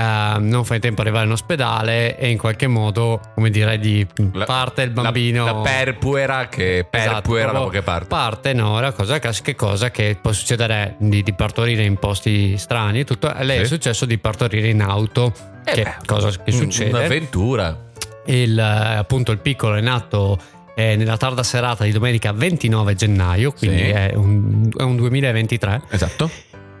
eh, 0.00 0.38
non 0.38 0.64
fa 0.64 0.74
in 0.76 0.80
tempo 0.80 1.00
ad 1.00 1.06
arrivare 1.06 1.26
in 1.26 1.32
ospedale 1.32 2.16
e 2.18 2.30
in 2.30 2.38
qualche 2.38 2.66
modo, 2.66 3.20
come 3.34 3.50
dire, 3.50 3.78
di 3.78 4.06
La- 4.32 4.46
parte 4.46 4.82
il 4.82 4.92
la- 4.94 5.02
bambino. 5.02 5.44
La, 5.44 5.54
perpuera 5.60 6.48
che 6.48 6.86
perpuera 6.88 7.50
Esatto, 7.50 7.52
da 7.52 7.58
qualche 7.60 7.82
parte. 7.82 8.06
Parte, 8.06 8.52
no, 8.54 8.78
è 8.78 8.80
la 8.80 8.92
cosa 8.92 9.18
classica 9.18 9.54
cosa 9.54 9.90
che 9.90 10.16
può 10.20 10.32
succedere 10.32 10.94
di, 10.98 11.22
di 11.22 11.32
partorire 11.34 11.82
in 11.84 11.96
posti 11.96 12.56
strani. 12.56 13.04
Tutto. 13.04 13.28
A 13.28 13.42
lei 13.42 13.58
è 13.58 13.62
Sì. 13.64 13.68
successo 13.74 14.06
di 14.06 14.16
partorire 14.18 14.68
in 14.68 14.80
auto, 14.80 15.32
Eh 15.64 15.72
che 15.72 15.82
beh, 15.82 15.94
cosa 16.06 16.30
che 16.42 16.50
succede. 16.52 16.90
Un'avventura. 16.96 17.88
Il, 18.26 18.58
eh, 18.58 18.62
appunto 18.96 19.32
il 19.32 19.38
piccolo 19.38 19.74
è 19.74 19.80
nato 19.80 20.38
eh, 20.76 20.96
nella 20.96 21.16
tarda 21.18 21.42
serata 21.42 21.84
di 21.84 21.90
domenica 21.90 22.32
29 22.32 22.94
gennaio, 22.94 23.52
quindi 23.52 23.78
Sì. 23.82 23.88
è, 23.90 24.12
un, 24.14 24.70
è 24.74 24.82
un 24.82 24.96
2023, 24.96 25.82
Esatto. 25.90 26.30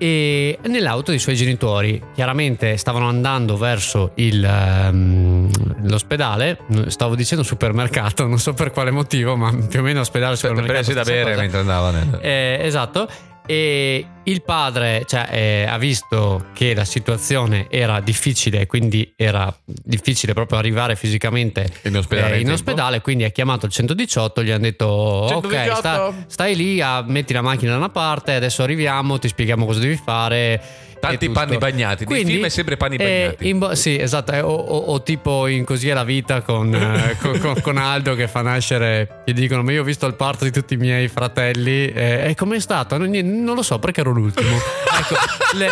E 0.02 0.58
nell'auto 0.68 1.10
dei 1.10 1.20
suoi 1.20 1.36
genitori. 1.36 2.02
Chiaramente 2.14 2.78
stavano 2.78 3.06
andando 3.06 3.58
verso 3.58 4.12
il, 4.14 4.42
ehm, 4.42 5.50
l'ospedale, 5.82 6.56
stavo 6.86 7.14
dicendo 7.14 7.44
supermercato, 7.44 8.26
non 8.26 8.38
so 8.38 8.54
per 8.54 8.70
quale 8.70 8.90
motivo, 8.90 9.36
ma 9.36 9.54
più 9.68 9.80
o 9.80 9.82
meno 9.82 10.00
ospedale, 10.00 10.36
Per 10.36 10.48
supermercato. 10.48 10.82
prendersi 10.82 10.94
da 10.94 11.02
bere 11.02 11.30
cosa. 11.32 11.40
mentre 11.42 11.58
andava 11.60 11.90
nel... 11.90 12.18
Eh, 12.22 12.58
esatto. 12.62 13.08
E 13.44 14.06
il 14.24 14.42
padre 14.42 15.04
cioè, 15.06 15.28
eh, 15.30 15.66
ha 15.68 15.78
visto 15.78 16.46
che 16.52 16.74
la 16.74 16.84
situazione 16.84 17.66
era 17.70 18.00
difficile, 18.00 18.66
quindi 18.66 19.12
era 19.16 19.52
difficile 19.64 20.34
proprio 20.34 20.58
arrivare 20.58 20.94
fisicamente 20.94 21.66
In 21.82 21.96
ospedale 21.96 22.36
eh, 22.36 22.40
in 22.40 22.50
ospedale, 22.50 23.00
quindi 23.00 23.24
ha 23.24 23.30
chiamato 23.30 23.66
il 23.66 23.72
118, 23.72 24.42
gli 24.42 24.50
hanno 24.50 24.62
detto 24.62 24.86
ok, 24.86 25.30
118. 25.48 25.76
sta- 25.78 26.12
stai 26.26 26.54
lì, 26.54 26.80
ah, 26.80 27.02
metti 27.06 27.32
la 27.32 27.42
macchina 27.42 27.72
da 27.72 27.78
una 27.78 27.88
parte, 27.88 28.34
adesso 28.34 28.62
arriviamo, 28.62 29.18
ti 29.18 29.28
spieghiamo 29.28 29.64
cosa 29.66 29.80
devi 29.80 30.00
fare. 30.02 30.60
Tanti 31.00 31.30
panni 31.30 31.56
bagnati. 31.56 32.04
Nei 32.06 32.26
film 32.26 32.44
è 32.44 32.50
sempre 32.50 32.76
panni 32.76 32.96
eh, 32.96 33.34
bagnati. 33.38 33.54
bo- 33.54 33.74
sì, 33.74 33.98
esatto, 33.98 34.32
eh, 34.32 34.40
o, 34.42 34.50
o- 34.52 34.78
o 34.92 35.02
tipo 35.02 35.46
in 35.46 35.64
Così 35.64 35.88
è 35.88 35.94
la 35.94 36.04
vita 36.04 36.42
con, 36.42 36.74
eh, 36.74 37.16
con, 37.22 37.38
con- 37.38 37.58
con 37.62 37.78
Aldo 37.78 38.14
che 38.14 38.28
fa 38.28 38.42
nascere, 38.42 39.22
gli 39.24 39.32
dicono 39.32 39.62
ma 39.62 39.72
io 39.72 39.80
ho 39.80 39.84
visto 39.84 40.04
il 40.04 40.12
parto 40.12 40.44
di 40.44 40.50
tutti 40.50 40.74
i 40.74 40.76
miei 40.76 41.08
fratelli 41.08 41.86
eh, 41.90 42.28
e 42.28 42.34
com'è 42.34 42.60
stato? 42.60 42.98
Non, 42.98 43.08
non 43.08 43.54
lo 43.54 43.62
so 43.62 43.78
perché 43.78 44.00
ero 44.02 44.09
l'ultimo. 44.10 44.56
ecco, 44.56 45.14
le, 45.56 45.68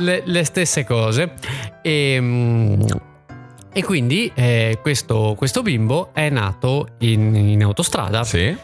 le- 0.00 0.22
le 0.24 0.44
stesse 0.44 0.84
cose. 0.84 1.32
E, 1.82 2.18
mm, 2.20 2.82
e 3.72 3.82
quindi 3.84 4.30
eh, 4.34 4.78
questo, 4.82 5.34
questo 5.36 5.62
bimbo 5.62 6.10
è 6.12 6.28
nato 6.28 6.88
in, 6.98 7.34
in 7.34 7.62
autostrada 7.62 8.22
Sì. 8.22 8.54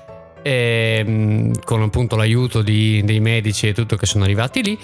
e, 0.43 1.05
mm, 1.07 1.53
con 1.65 1.83
appunto 1.83 2.15
l'aiuto 2.17 2.63
di- 2.63 3.03
dei 3.05 3.21
medici 3.21 3.69
e 3.69 3.73
tutto 3.75 3.97
che 3.97 4.07
sono 4.07 4.25
arrivati 4.25 4.63
lì. 4.63 4.79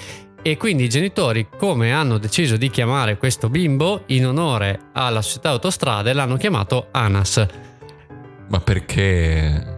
E 0.46 0.58
quindi 0.58 0.84
i 0.84 0.88
genitori, 0.90 1.48
come 1.56 1.92
hanno 1.92 2.18
deciso 2.18 2.58
di 2.58 2.68
chiamare 2.68 3.16
questo 3.16 3.48
bimbo 3.48 4.02
in 4.06 4.26
onore 4.26 4.78
alla 4.92 5.22
società 5.22 5.48
autostrade, 5.50 6.12
l'hanno 6.12 6.36
chiamato 6.36 6.88
Anas. 6.90 7.46
Ma 8.48 8.60
perché? 8.60 9.73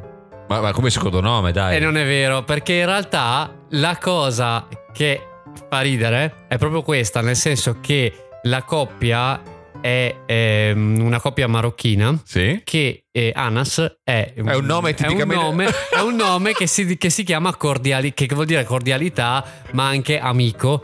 Ma, 0.49 0.61
ma 0.61 0.73
come 0.73 0.91
secondo 0.91 1.21
nome, 1.21 1.53
dai. 1.53 1.77
E 1.77 1.79
non 1.79 1.97
è 1.97 2.05
vero, 2.05 2.45
perché 2.45 2.75
in 2.75 2.87
realtà 2.87 3.53
la 3.71 3.97
cosa 3.99 4.67
che 4.93 5.21
fa 5.69 5.81
ridere 5.81 6.47
è 6.49 6.57
proprio 6.59 6.83
questa, 6.83 7.21
nel 7.21 7.37
senso 7.37 7.79
che 7.81 8.29
la 8.43 8.63
coppia 8.63 9.43
è 9.81 10.15
ehm, 10.25 10.99
una 11.01 11.21
coppia 11.21 11.47
marocchina 11.49 12.19
Sì. 12.25 12.61
che 12.65 13.05
eh, 13.11 13.33
Anas 13.35 13.99
è, 14.03 14.33
È 14.35 14.55
un 14.55 14.65
nome 14.65 14.95
tipicamente- 14.95 15.35
è 15.35 15.39
un 15.39 15.45
nome, 15.45 15.67
è 15.91 16.01
un 16.01 16.15
nome 16.17 16.53
che, 16.53 16.67
si, 16.67 16.97
che 16.97 17.11
si 17.11 17.25
chiama 17.25 17.55
cordiali, 17.57 18.15
che 18.15 18.27
vuol 18.33 18.47
dire 18.47 18.65
cordialità 18.65 19.45
ma 19.73 19.87
anche 19.89 20.19
amico 20.19 20.83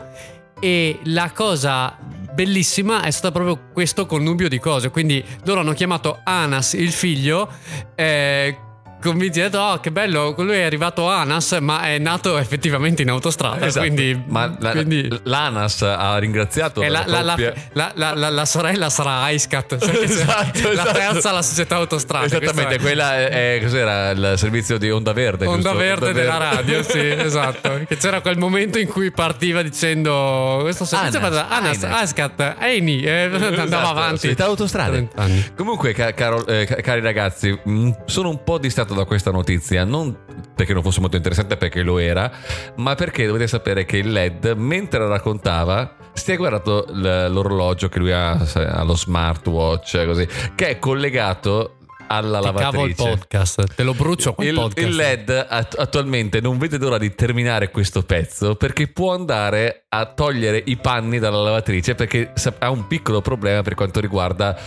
e 0.59 0.99
la 1.05 1.31
cosa 1.33 1.97
bellissima 2.33 3.01
è 3.03 3.11
stata 3.11 3.31
proprio 3.33 3.71
questo 3.73 4.05
connubio 4.05 4.47
di 4.47 4.59
cose 4.59 4.89
quindi 4.89 5.23
loro 5.45 5.59
hanno 5.59 5.73
chiamato 5.73 6.19
Anas 6.23 6.73
il 6.73 6.91
figlio 6.91 7.49
eh, 7.95 8.57
convinti 9.03 9.39
hanno 9.39 9.49
detto 9.49 9.61
oh 9.61 9.79
che 9.79 9.91
bello 9.91 10.33
lui 10.37 10.55
è 10.55 10.63
arrivato 10.63 11.07
Anas 11.07 11.51
ma 11.61 11.83
è 11.83 11.97
nato 11.99 12.37
effettivamente 12.37 13.01
in 13.01 13.09
autostrada 13.09 13.65
Esatto. 13.65 13.85
quindi, 13.85 14.23
Ma 14.27 14.55
la- 14.59 14.71
quindi- 14.71 15.07
l'ANAS 15.23 15.81
ha 15.83 16.17
ringraziato 16.17 16.81
la, 16.81 17.03
la- 17.05 17.21
la- 17.21 17.35
la- 17.73 17.91
la- 17.95 18.13
la- 18.15 18.29
la 18.29 18.45
sorella 18.45 18.89
sarà 18.89 19.29
Icecat 19.29 19.73
Esatto, 19.73 20.61
la 20.63 20.71
esatto. 20.71 20.91
terza 20.93 21.31
la 21.31 21.41
società 21.41 21.75
autostrada 21.75 22.25
Esattamente, 22.25 22.75
è- 22.75 22.79
quella 22.79 23.17
è, 23.17 23.59
cos'era 23.61 24.09
il 24.11 24.33
servizio 24.37 24.77
di 24.77 24.89
Onda 24.89 25.13
Verde? 25.13 25.45
Onda 25.45 25.71
giusto? 25.71 25.77
verde 25.77 26.13
della 26.13 26.37
radio, 26.37 26.81
sì, 26.83 26.99
esatto. 27.09 27.81
Che 27.87 27.97
c'era 27.97 28.21
quel 28.21 28.37
momento 28.37 28.79
in 28.79 28.87
cui 28.87 29.11
partiva 29.11 29.61
dicendo 29.61 30.59
questo 30.61 30.85
servizio 30.85 31.19
Anas, 31.19 31.45
Anas, 31.49 31.83
Anas. 31.83 32.01
Ascat, 32.01 32.55
Eni, 32.59 33.01
eh, 33.01 33.23
andava 33.33 33.63
Esatto, 33.63 33.75
avanti. 33.89 34.17
società 34.19 34.45
autostrade. 34.45 34.91
30 34.91 35.21
anni. 35.21 35.51
Comunque, 35.55 35.93
ca- 35.93 36.13
caro- 36.13 36.45
eh, 36.47 36.65
ca- 36.65 36.75
cari 36.75 37.01
ragazzi, 37.01 37.57
mh, 37.63 37.89
sono 38.05 38.29
un 38.29 38.43
po' 38.43 38.57
distratto 38.57 38.92
da 38.93 39.05
questa 39.05 39.31
notizia. 39.31 39.83
Non 39.83 40.15
perché 40.55 40.73
non 40.73 40.83
fosse 40.83 40.99
molto 40.99 41.15
interessante, 41.15 41.57
perché 41.57 41.81
lo 41.81 41.97
era, 41.97 42.31
ma 42.77 42.95
perché 42.95 43.25
dovete 43.25 43.47
sapere 43.47 43.85
che 43.85 43.97
il 43.97 44.11
LED, 44.11 44.53
mentre 44.57 44.99
la 44.99 45.07
raccontava, 45.07 45.95
si 46.13 46.31
è 46.31 46.37
guardato 46.37 46.85
l'orologio 46.89 47.89
che 47.89 47.99
lui 47.99 48.11
ha 48.11 48.37
lo 48.83 48.95
smartwatch, 48.95 50.05
così, 50.05 50.27
che 50.55 50.69
è 50.69 50.79
collegato 50.79 51.77
alla 52.07 52.39
Ti 52.39 52.45
cavo 52.45 52.85
il 52.85 52.95
lavatrice. 52.95 53.03
podcast, 53.09 53.75
te 53.75 53.83
lo 53.83 53.93
brucio 53.93 54.35
Il, 54.39 54.53
podcast. 54.53 54.87
il 54.87 54.95
LED 54.95 55.45
at- 55.49 55.75
attualmente 55.77 56.41
non 56.41 56.57
vede 56.57 56.77
l'ora 56.77 56.97
di 56.97 57.13
terminare 57.15 57.69
questo 57.71 58.03
pezzo 58.03 58.55
perché 58.55 58.87
può 58.87 59.13
andare 59.13 59.85
a 59.89 60.05
togliere 60.05 60.61
i 60.65 60.75
panni 60.77 61.19
dalla 61.19 61.41
lavatrice 61.41 61.95
perché 61.95 62.33
ha 62.59 62.69
un 62.69 62.87
piccolo 62.87 63.21
problema 63.21 63.61
per 63.61 63.75
quanto 63.75 63.99
riguarda 63.99 64.57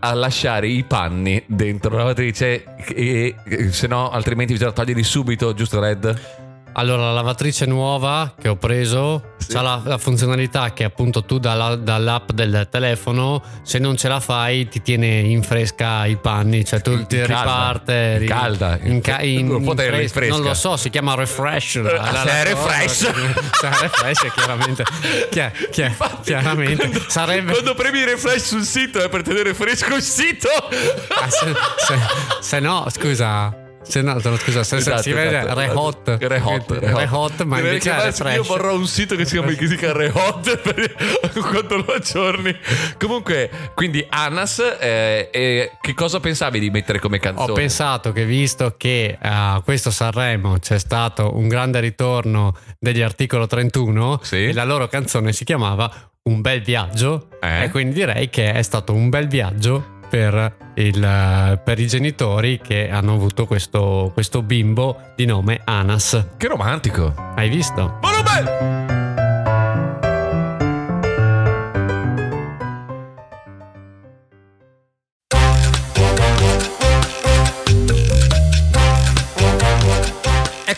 a 0.00 0.14
lasciare 0.14 0.68
i 0.68 0.82
panni 0.84 1.42
dentro 1.46 1.90
la 1.90 1.98
lavatrice 1.98 2.64
e, 2.94 3.34
e 3.44 3.72
se 3.72 3.86
no 3.86 4.10
altrimenti 4.10 4.52
bisogna 4.52 4.72
toglierli 4.72 5.02
subito, 5.04 5.54
giusto 5.54 5.80
LED? 5.80 6.45
Allora, 6.78 7.04
la 7.04 7.12
lavatrice 7.12 7.64
nuova 7.64 8.34
che 8.38 8.48
ho 8.48 8.56
preso 8.56 9.32
Sì. 9.38 9.56
ha 9.56 9.62
la, 9.62 9.80
la 9.82 9.96
funzionalità 9.96 10.74
che 10.74 10.84
appunto 10.84 11.24
tu 11.24 11.38
dalla- 11.38 11.74
dall'app 11.74 12.32
del 12.32 12.68
telefono, 12.70 13.42
se 13.62 13.78
non 13.78 13.96
ce 13.96 14.08
la 14.08 14.20
fai, 14.20 14.68
ti 14.68 14.82
tiene 14.82 15.20
in 15.20 15.42
fresca 15.42 16.04
i 16.04 16.16
panni, 16.16 16.66
cioè 16.66 16.82
tu 16.82 16.90
In 16.92 17.06
ti 17.06 17.16
calda. 17.16 17.36
riparte. 17.38 18.18
In 18.20 18.26
calda. 18.28 18.78
In, 18.82 19.00
ca- 19.00 19.22
in- 19.22 19.46
può 19.62 19.72
in 19.72 19.78
in 20.02 20.08
fresca. 20.10 20.26
Non 20.36 20.42
lo 20.42 20.52
so, 20.52 20.76
si 20.76 20.90
chiama 20.90 21.14
refresh. 21.14 21.76
la- 21.80 21.92
la- 22.10 22.24
la- 22.24 22.42
refresh. 22.42 22.92
Se 22.92 23.68
è 23.68 23.70
refresh, 23.80 24.32
chiaramente. 24.34 24.84
Chia- 25.30 25.52
chia- 25.70 25.96
chiaramente. 26.22 26.90
Sarebbe. 27.08 27.52
Quando 27.52 27.74
premi 27.74 28.04
refresh 28.04 28.48
sul 28.48 28.64
sito 28.64 29.02
è 29.02 29.08
per 29.08 29.22
tenere 29.22 29.54
fresco 29.54 29.94
il 29.94 30.02
sito. 30.02 30.48
Ah, 30.50 31.30
se, 31.30 31.54
se- 31.86 31.98
se 32.40 32.60
no, 32.60 32.86
scusa. 32.90 33.64
Se 33.88 34.02
no, 34.02 34.18
scusa, 34.20 34.64
se, 34.64 34.76
Esatto, 34.76 35.02
si 35.02 35.12
vede 35.12 35.38
esatto. 35.38 35.58
Rehot. 35.58 36.16
Rehot, 36.20 36.70
Rehot. 36.70 36.98
Rehot, 36.98 37.42
ma 37.44 37.56
Direi 37.60 37.80
invece. 37.84 38.32
Io 38.34 38.42
vorrò 38.42 38.74
un 38.74 38.86
sito 38.86 39.16
che 39.16 39.24
si 39.24 39.32
chiama, 39.38 39.52
che 39.52 39.66
si 39.66 39.76
chiama 39.76 39.98
Rehot 39.98 40.56
per 40.62 40.96
quando 41.32 41.76
lo 41.76 41.92
aggiorni. 41.94 42.54
Comunque, 42.98 43.50
quindi 43.74 44.04
Anas, 44.08 44.58
eh, 44.80 45.28
eh, 45.32 45.72
che 45.80 45.94
cosa 45.94 46.20
pensavi 46.20 46.58
di 46.58 46.70
mettere 46.70 46.98
come 46.98 47.18
canzone? 47.18 47.50
Ho 47.52 47.54
pensato 47.54 48.12
che 48.12 48.24
visto 48.24 48.74
che 48.76 49.16
a 49.20 49.60
questo 49.64 49.90
Sanremo 49.90 50.58
c'è 50.58 50.78
stato 50.78 51.36
un 51.36 51.48
grande 51.48 51.80
ritorno 51.80 52.56
degli 52.78 53.02
articolo 53.02 53.46
31 53.46 54.20
Sì. 54.22 54.46
e 54.46 54.52
la 54.52 54.64
loro 54.64 54.88
canzone 54.88 55.32
si 55.32 55.44
chiamava 55.44 55.90
Un 56.24 56.40
bel 56.40 56.60
viaggio 56.62 57.28
Eh? 57.40 57.64
e 57.64 57.70
quindi 57.70 57.94
direi 57.94 58.28
che 58.30 58.52
è 58.52 58.62
stato 58.62 58.92
un 58.92 59.08
bel 59.08 59.28
viaggio 59.28 59.95
per, 60.08 60.56
il- 60.74 61.60
per 61.64 61.78
i 61.78 61.86
genitori 61.86 62.60
che 62.62 62.88
hanno 62.90 63.14
avuto 63.14 63.46
questo, 63.46 64.10
questo 64.12 64.42
bimbo 64.42 65.12
di 65.14 65.24
nome 65.26 65.60
Anas. 65.64 66.26
Che 66.36 66.46
romantico. 66.48 67.12
Hai 67.34 67.48
visto? 67.48 67.98
Volume! 68.00 68.95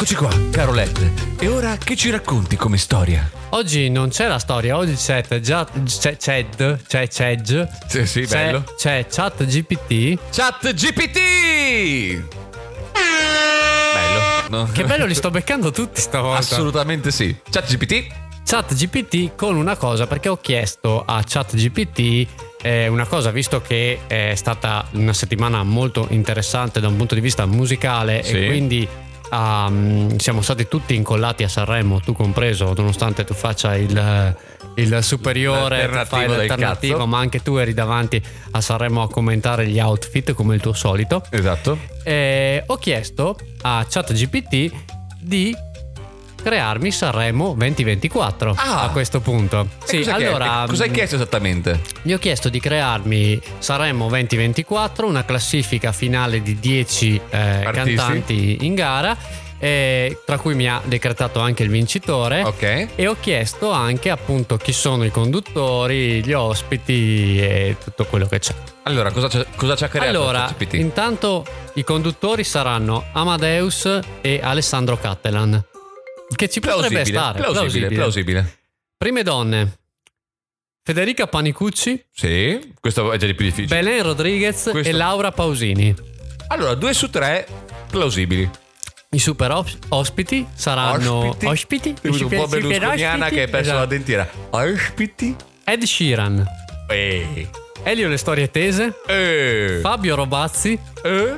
Eccoci 0.00 0.14
qua, 0.14 0.30
caro 0.52 0.70
Led. 0.72 1.10
E 1.40 1.48
ora 1.48 1.76
che 1.76 1.96
ci 1.96 2.08
racconti 2.10 2.54
come 2.54 2.78
storia? 2.78 3.28
Oggi 3.48 3.90
non 3.90 4.10
c'è 4.10 4.28
la 4.28 4.38
storia, 4.38 4.76
oggi 4.76 4.94
c'è, 4.94 5.24
già, 5.40 5.66
c'è 5.84 6.16
Ced, 6.16 6.82
c'è 6.86 7.08
Ced, 7.08 7.68
Sì, 7.88 8.06
sì, 8.06 8.20
c'è, 8.20 8.44
bello. 8.46 8.64
c'è 8.76 9.04
Chat 9.10 9.44
GPT. 9.44 10.18
Chat 10.30 10.72
GPT! 10.72 12.22
Bello. 13.92 14.20
no? 14.50 14.68
Che 14.70 14.84
bello, 14.84 15.04
li 15.04 15.14
sto 15.14 15.30
beccando 15.30 15.72
tutti 15.72 16.00
stavolta. 16.00 16.38
Assolutamente 16.38 17.10
sì. 17.10 17.34
Chat 17.50 17.66
GPT? 17.68 18.06
Chat 18.44 18.74
GPT 18.74 19.34
con 19.34 19.56
una 19.56 19.74
cosa 19.76 20.06
perché 20.06 20.28
ho 20.28 20.38
chiesto 20.40 21.02
a 21.04 21.22
Chat 21.26 21.56
GPT 21.56 22.28
eh, 22.62 22.86
una 22.86 23.04
cosa 23.06 23.32
visto 23.32 23.60
che 23.60 23.98
è 24.06 24.32
stata 24.36 24.86
una 24.92 25.12
settimana 25.12 25.64
molto 25.64 26.06
interessante 26.10 26.78
da 26.78 26.86
un 26.86 26.96
punto 26.96 27.14
di 27.16 27.20
vista 27.20 27.44
musicale 27.46 28.22
Sì. 28.22 28.36
e 28.44 28.46
quindi 28.46 28.88
um, 29.30 30.16
siamo 30.16 30.42
stati 30.42 30.68
tutti 30.68 30.94
incollati 30.94 31.42
a 31.42 31.48
Sanremo 31.48 32.00
tu 32.00 32.12
compreso 32.12 32.72
nonostante 32.76 33.24
tu 33.24 33.34
faccia 33.34 33.76
il, 33.76 34.36
il 34.74 34.98
superiore 35.02 35.86
L'alternativo 35.86 36.36
l'alternativo 36.36 37.06
ma 37.06 37.18
anche 37.18 37.42
tu 37.42 37.56
eri 37.56 37.74
davanti 37.74 38.22
a 38.52 38.60
Sanremo 38.60 39.02
a 39.02 39.08
commentare 39.10 39.66
gli 39.66 39.78
outfit 39.78 40.32
come 40.32 40.54
il 40.54 40.60
tuo 40.60 40.72
solito 40.72 41.24
Esatto. 41.30 41.78
eh, 42.04 42.62
ho 42.66 42.76
chiesto 42.76 43.36
a 43.62 43.84
ChatGPT 43.88 44.72
di 45.20 45.54
crearmi 46.42 46.90
Sanremo 46.90 47.54
2024 47.56 48.54
Ah. 48.56 48.82
a 48.84 48.88
questo 48.90 49.20
punto. 49.20 49.68
Sì, 49.84 49.98
cos'è 49.98 50.14
che- 50.16 50.26
allora 50.26 50.64
Cosa 50.66 50.84
hai 50.84 50.90
mh, 50.90 50.92
chiesto 50.92 51.14
esattamente? 51.16 51.80
gli 52.02 52.12
ho 52.12 52.18
chiesto 52.18 52.48
di 52.48 52.60
crearmi 52.60 53.40
Sanremo 53.58 54.08
2024, 54.08 55.06
una 55.06 55.24
classifica 55.24 55.92
finale 55.92 56.40
di 56.42 56.58
10 56.58 57.20
eh, 57.30 57.68
cantanti 57.72 58.58
in 58.62 58.74
gara, 58.74 59.16
eh, 59.60 60.18
tra 60.24 60.38
cui 60.38 60.54
mi 60.54 60.68
ha 60.68 60.80
decretato 60.84 61.40
anche 61.40 61.64
il 61.64 61.68
vincitore. 61.70 62.42
Ok. 62.44 62.88
E 62.94 63.06
ho 63.08 63.16
chiesto 63.18 63.70
anche 63.72 64.08
appunto 64.08 64.56
chi 64.56 64.72
sono 64.72 65.04
i 65.04 65.10
conduttori, 65.10 66.22
gli 66.24 66.32
ospiti 66.32 67.40
e 67.40 67.76
tutto 67.82 68.04
quello 68.04 68.26
che 68.26 68.38
c'è. 68.38 68.54
Allora, 68.84 69.10
cosa, 69.10 69.28
ci- 69.28 69.44
cosa 69.56 69.74
ci 69.74 69.84
ha 69.84 69.88
creato 69.88 70.08
Allora, 70.08 70.54
intanto 70.70 71.44
i 71.74 71.82
conduttori 71.84 72.44
saranno 72.44 73.06
Amadeus 73.12 73.98
e 74.22 74.40
Alessandro 74.42 74.96
Cattelan. 74.96 75.62
Che 76.34 76.48
ci 76.48 76.60
potrebbe 76.60 76.88
plausibile, 76.88 77.18
stare. 77.18 77.40
plausibile, 77.40 77.88
plausibile. 77.88 78.56
Prime 78.96 79.22
donne. 79.22 79.72
Federica 80.82 81.26
Panicucci, 81.26 82.02
Sì, 82.10 82.72
questo 82.80 83.12
è 83.12 83.18
già 83.18 83.26
di 83.26 83.34
più 83.34 83.44
difficile. 83.44 83.74
Belen 83.80 84.02
Rodriguez 84.02 84.68
Questo- 84.70 84.88
e 84.88 84.92
Laura 84.92 85.32
Pausini. 85.32 85.94
Allora, 86.48 86.74
due 86.74 86.94
su 86.94 87.10
tre 87.10 87.46
plausibili. 87.90 88.48
I 89.10 89.18
super 89.18 89.50
os- 89.52 89.76
ospiti 89.88 90.46
saranno 90.54 91.28
Ospiti? 91.28 91.46
ospiti, 91.46 91.94
Un 92.02 92.28
po' 92.28 92.46
berlusconiana 92.46 93.28
che 93.28 93.40
hai 93.42 93.48
perso 93.48 93.58
Esatto. 93.70 93.78
la 93.78 93.86
dentiera. 93.86 94.28
Ospiti? 94.50 95.34
Ed 95.64 95.82
Sheeran, 95.84 96.46
Eh. 96.88 97.48
Elio 97.84 98.08
Le 98.08 98.16
Storie 98.16 98.50
Tese, 98.50 98.94
Eh. 99.06 99.78
Fabio 99.82 100.14
Robazzi, 100.14 100.78
Eh. 101.02 101.36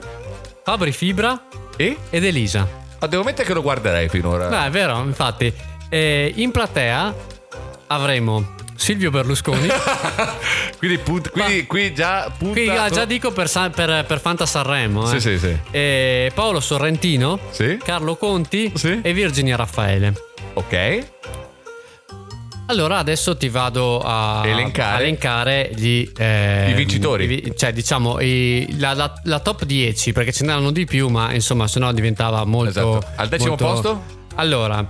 Fabri 0.65 0.93
Fibra 0.93 1.47
E? 1.77 1.97
ed 2.11 2.25
Elisa. 2.25 2.69
Ah, 3.01 3.07
devo 3.07 3.23
mettere 3.23 3.47
che 3.47 3.55
lo 3.55 3.63
guarderei 3.63 4.09
finora. 4.09 4.49
Beh, 4.49 4.67
è 4.67 4.71
vero, 4.71 5.03
infatti. 5.03 5.53
Eh, 5.89 6.33
in 6.37 6.51
platea 6.51 7.15
avremo 7.89 8.55
Silvio 8.77 9.11
Berlusconi. 9.11 9.69
quindi, 10.79 10.99
punt- 10.99 11.31
quindi 11.31 11.67
qui 11.67 11.95
già 11.95 12.31
punta... 12.37 12.53
Qui 12.61 12.71
già 12.93 13.05
dico 13.05 13.31
per, 13.33 13.51
per, 13.75 14.05
per 14.07 14.21
Fanta 14.21 14.47
Sanremo. 14.47 15.07
Sì, 15.07 15.17
eh. 15.17 15.21
sì, 15.21 15.39
sì. 15.39 15.59
Eh, 15.71 16.31
Paolo 16.35 16.61
Sorrentino, 16.61 17.39
Sì. 17.51 17.79
Carlo 17.83 18.17
Conti 18.17 18.73
Sì. 18.75 19.01
e 19.03 19.13
Virginia 19.13 19.57
Raffaele. 19.57 20.15
Ok. 20.55 21.07
Allora 22.71 22.99
adesso 22.99 23.37
ti 23.37 23.49
vado 23.49 24.01
a 24.01 24.43
Elencare. 24.47 24.97
a 24.97 25.01
elencare 25.01 25.71
gli, 25.75 26.09
eh, 26.17 26.71
I 26.71 26.75
vincitori. 26.75 27.25
i 27.49 27.53
cioè 27.57 27.73
diciamo 27.73 28.21
i- 28.21 28.77
la, 28.79 28.95
la- 28.95 29.13
la 29.25 29.41
top 29.41 29.65
10 29.65 30.13
perché 30.13 30.31
ce 30.31 30.45
n'erano 30.45 30.71
di 30.71 30.85
più 30.87 31.09
ma 31.09 31.33
insomma 31.35 31.67
se 31.67 31.81
no 31.81 31.93
diventava 31.93 32.45
molto... 32.45 32.99
Esatto. 32.99 33.13
Al 33.17 33.29
decimo 33.29 33.49
molto- 33.59 33.65
posto? 33.65 34.03
Allora, 34.37 34.89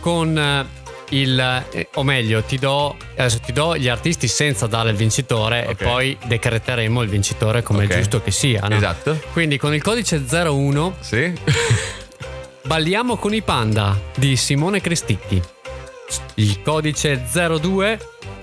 con 0.00 0.36
eh, 0.36 0.66
il, 1.10 1.64
eh, 1.70 1.88
o 1.94 2.02
meglio, 2.02 2.42
ti 2.42 2.58
do, 2.58 2.96
adesso 3.16 3.38
ti 3.38 3.52
do 3.52 3.76
gli 3.76 3.86
artisti 3.88 4.26
senza 4.26 4.66
dare 4.66 4.90
il 4.90 4.96
vincitore 4.96 5.60
Ok. 5.68 5.80
e 5.80 5.84
poi 5.84 6.18
decreteremo 6.24 7.02
il 7.02 7.08
vincitore 7.08 7.62
come 7.62 7.84
Ok. 7.84 7.90
è 7.92 7.96
giusto 7.98 8.20
che 8.20 8.32
sia. 8.32 8.62
no? 8.68 8.74
Esatto. 8.74 9.16
Quindi 9.32 9.58
con 9.58 9.72
il 9.72 9.80
codice 9.82 10.24
01 10.28 10.96
Sì. 10.98 11.32
balliamo 12.66 13.14
con 13.16 13.32
i 13.32 13.42
panda 13.42 13.96
di 14.16 14.34
Simone 14.34 14.80
Cristicchi. 14.80 15.40
Il 16.34 16.62
codice 16.62 17.22
02 17.32 17.98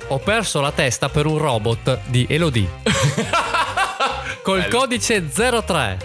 ho 0.08 0.18
perso 0.20 0.60
la 0.62 0.72
testa 0.72 1.10
per 1.10 1.26
un 1.26 1.38
robot 1.38 2.00
di 2.08 2.26
Elodie. 2.30 2.68
Col 4.44 4.60
Bello. 4.62 4.78
codice 4.78 5.26
03 5.30 5.98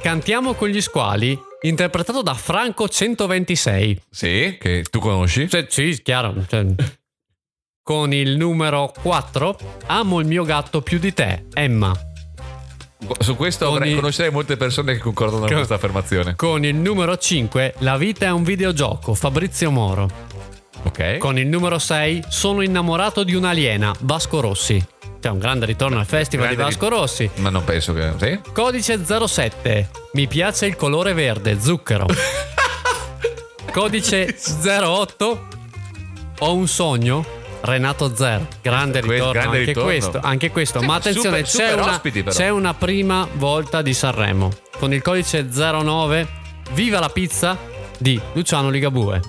cantiamo 0.00 0.54
con 0.54 0.68
gli 0.68 0.80
squali 0.80 1.38
interpretato 1.62 2.22
da 2.22 2.34
Franco 2.34 2.88
126. 2.88 4.02
Sì, 4.08 4.56
che 4.60 4.84
tu 4.88 5.00
conosci. 5.00 5.48
Cioè, 5.48 5.66
sì, 5.68 6.00
chiaro. 6.02 6.34
cioè. 6.48 6.64
Con 7.82 8.12
il 8.12 8.36
numero 8.36 8.92
4 9.02 9.58
amo 9.86 10.20
il 10.20 10.26
mio 10.26 10.44
gatto 10.44 10.80
più 10.80 10.98
di 10.98 11.12
te, 11.12 11.46
Emma. 11.52 11.92
Su 13.18 13.36
questo 13.36 13.68
avrei- 13.68 13.92
i- 13.92 13.94
conoscerei 13.94 14.30
molte 14.30 14.56
persone 14.56 14.94
che 14.94 14.98
concordano 15.00 15.40
con 15.40 15.48
Con- 15.48 15.56
questa 15.58 15.74
affermazione. 15.74 16.34
Con 16.36 16.64
il 16.64 16.74
numero 16.74 17.16
5 17.16 17.74
La 17.78 17.96
vita 17.96 18.26
è 18.26 18.30
un 18.30 18.42
videogioco, 18.44 19.12
Fabrizio 19.14 19.70
Moro. 19.70 20.08
Ok. 20.84 21.18
Con 21.18 21.38
il 21.38 21.46
numero 21.46 21.78
6 21.78 22.24
Sono 22.28 22.62
innamorato 22.62 23.24
di 23.24 23.34
un'aliena, 23.34 23.92
Vasco 24.00 24.40
Rossi. 24.40 24.84
C'è 25.20 25.28
un 25.30 25.38
grande 25.38 25.66
ritorno 25.66 25.98
al 25.98 26.06
festival 26.06 26.48
di 26.48 26.54
Grande 26.54 26.72
Vasco 26.74 26.88
Rossi. 26.88 27.28
Ma 27.36 27.50
non 27.50 27.64
penso 27.64 27.92
che. 27.92 28.12
Sì? 28.18 28.40
Codice 28.52 29.00
07 29.04 29.90
Mi 30.12 30.26
piace 30.28 30.66
il 30.66 30.76
colore 30.76 31.12
verde, 31.14 31.60
zucchero. 31.60 32.06
Codice 33.72 34.36
08 34.64 35.48
Ho 36.40 36.54
un 36.54 36.68
sogno. 36.68 37.24
Renato 37.58 38.14
Zer, 38.14 38.46
grande 38.62 39.00
Que- 39.00 39.14
ritorno, 39.14 39.32
grande 39.32 39.56
anche, 39.56 39.64
ritorno. 39.70 39.88
Questo, 39.88 40.20
anche 40.22 40.50
questo. 40.52 40.78
Sì, 40.78 40.86
Ma 40.86 40.92
ma 40.92 40.98
attenzione, 40.98 41.44
super- 41.44 41.64
c'è, 41.66 41.68
super 41.70 41.82
una, 41.82 41.90
ospiti, 41.94 42.22
però. 42.22 42.36
c'è 42.36 42.48
una 42.48 42.74
prima 42.74 43.26
volta 43.32 43.82
di 43.82 43.92
Sanremo 43.92 44.52
con 44.78 44.92
il 44.92 45.02
codice 45.02 45.48
09 45.50 46.28
Viva 46.74 47.00
la 47.00 47.08
pizza 47.08 47.58
di 47.98 48.20
Luciano 48.34 48.68
Ligabue. 48.70 49.20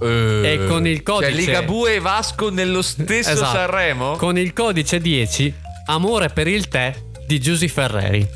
E 0.00 0.64
con 0.68 0.86
il 0.86 1.02
codice- 1.02 1.30
Cioè 1.32 1.40
Ligabue 1.40 1.94
e 1.94 2.00
Vasco 2.00 2.50
nello 2.50 2.82
stesso 2.82 3.30
Esatto. 3.30 3.56
Sanremo? 3.56 4.16
Con 4.16 4.36
il 4.38 4.52
codice 4.52 5.00
10 5.00 5.54
Amore 5.86 6.28
per 6.30 6.46
il 6.48 6.68
tè 6.68 6.94
di 7.26 7.40
Giusy 7.40 7.68
Ferreri. 7.68 8.26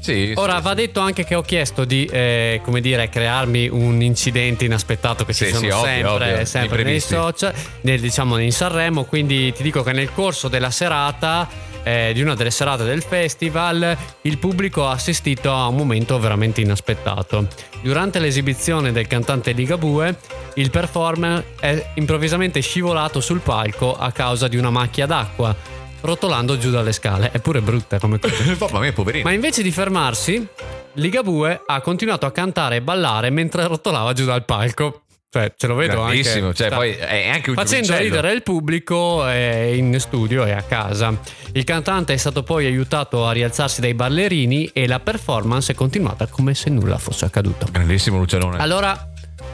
Sì. 0.00 0.32
Ora 0.36 0.56
sì, 0.56 0.62
va 0.62 0.74
detto 0.74 1.00
anche 1.00 1.24
che 1.24 1.34
ho 1.34 1.40
chiesto 1.40 1.84
di, 1.84 2.04
eh, 2.04 2.60
come 2.62 2.80
dire, 2.82 3.08
crearmi 3.08 3.68
un 3.68 4.02
incidente 4.02 4.66
inaspettato 4.66 5.24
che 5.24 5.32
Sì, 5.32 5.46
ci 5.46 5.52
sono 5.54 5.78
sì, 5.78 5.84
sempre, 5.86 6.08
ovvio, 6.10 6.44
sempre 6.44 6.82
nei 6.82 7.00
social, 7.00 7.54
nel, 7.82 8.00
diciamo 8.00 8.36
in 8.38 8.52
Sanremo. 8.52 9.04
Quindi 9.04 9.50
ti 9.54 9.62
dico 9.62 9.82
che 9.82 9.92
nel 9.92 10.12
corso 10.12 10.48
della 10.48 10.70
serata, 10.70 11.48
eh, 11.84 12.10
di 12.12 12.22
una 12.22 12.34
delle 12.34 12.50
serate 12.50 12.82
del 12.84 13.02
festival, 13.02 13.96
il 14.22 14.38
pubblico 14.38 14.88
ha 14.88 14.92
assistito 14.92 15.52
a 15.52 15.68
un 15.68 15.76
momento 15.76 16.18
veramente 16.18 16.60
inaspettato. 16.60 17.46
Durante 17.82 18.18
l'esibizione 18.18 18.90
del 18.90 19.06
cantante 19.06 19.52
Ligabue, 19.52 20.16
il 20.54 20.70
performer 20.70 21.44
è 21.60 21.90
improvvisamente 21.94 22.60
scivolato 22.60 23.20
sul 23.20 23.40
palco 23.40 23.96
a 23.96 24.10
causa 24.10 24.48
di 24.48 24.56
una 24.56 24.70
macchia 24.70 25.06
d'acqua, 25.06 25.54
rotolando 26.00 26.58
giù 26.58 26.70
dalle 26.70 26.92
scale. 26.92 27.30
È 27.30 27.40
pure 27.40 27.60
brutta 27.60 27.98
come 27.98 28.18
cosa. 28.18 28.34
Mamma 28.58 28.80
mia, 28.80 28.92
poverino. 28.92 29.24
Ma 29.24 29.32
invece 29.32 29.62
di 29.62 29.70
fermarsi, 29.70 30.46
Ligabue 30.94 31.62
ha 31.66 31.80
continuato 31.80 32.26
a 32.26 32.32
cantare 32.32 32.76
e 32.76 32.82
ballare 32.82 33.30
mentre 33.30 33.66
rotolava 33.66 34.12
giù 34.12 34.24
dal 34.24 34.44
palco. 34.44 35.03
Cioè, 35.34 35.52
ce 35.56 35.66
lo 35.66 35.74
vedo 35.74 35.94
Grandissimo, 36.04 36.46
anche. 36.46 36.56
cioè, 36.58 36.66
sta- 36.68 36.76
poi 36.76 36.92
è 36.92 37.28
anche 37.28 37.50
un 37.50 37.56
Facendo 37.56 37.86
giovincello. 37.86 38.02
ridere 38.04 38.32
il 38.34 38.42
pubblico 38.44 39.28
eh, 39.28 39.74
in 39.76 39.98
studio 39.98 40.44
e 40.44 40.52
a 40.52 40.62
casa. 40.62 41.12
Il 41.54 41.64
cantante 41.64 42.12
è 42.12 42.16
stato 42.16 42.44
poi 42.44 42.66
aiutato 42.66 43.26
a 43.26 43.32
rialzarsi 43.32 43.80
dai 43.80 43.94
ballerini 43.94 44.70
e 44.72 44.86
la 44.86 45.00
performance 45.00 45.72
è 45.72 45.74
continuata 45.74 46.28
come 46.28 46.54
se 46.54 46.70
nulla 46.70 46.98
fosse 46.98 47.24
accaduto. 47.24 47.66
Grandissimo 47.68 48.16
Lucianone. 48.18 48.58
Allora, 48.58 49.08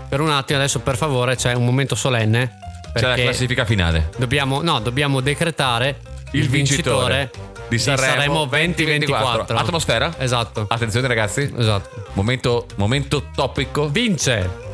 per 0.07 0.21
un 0.21 0.29
attimo, 0.29 0.59
adesso 0.59 0.81
per 0.81 0.99
favore, 0.99 1.35
c'è 1.37 1.55
un 1.55 1.65
momento 1.65 1.95
solenne. 1.95 2.59
C'è 2.93 3.07
la 3.07 3.15
classifica 3.15 3.65
finale. 3.65 4.11
Dobbiamo, 4.19 4.61
no, 4.61 4.81
dobbiamo 4.81 5.23
decretare 5.23 5.97
il, 6.33 6.51
vincitore, 6.51 7.31
di 7.69 7.79
Sanremo 7.79 8.45
2024. 8.45 9.57
Atmosfera? 9.57 10.15
Esatto. 10.19 10.67
Attenzione 10.69 11.07
ragazzi. 11.07 11.51
Esatto. 11.57 12.05
Momento, 12.13 12.67
momento 12.77 13.31
topico. 13.35 13.89
Vince 13.89 14.69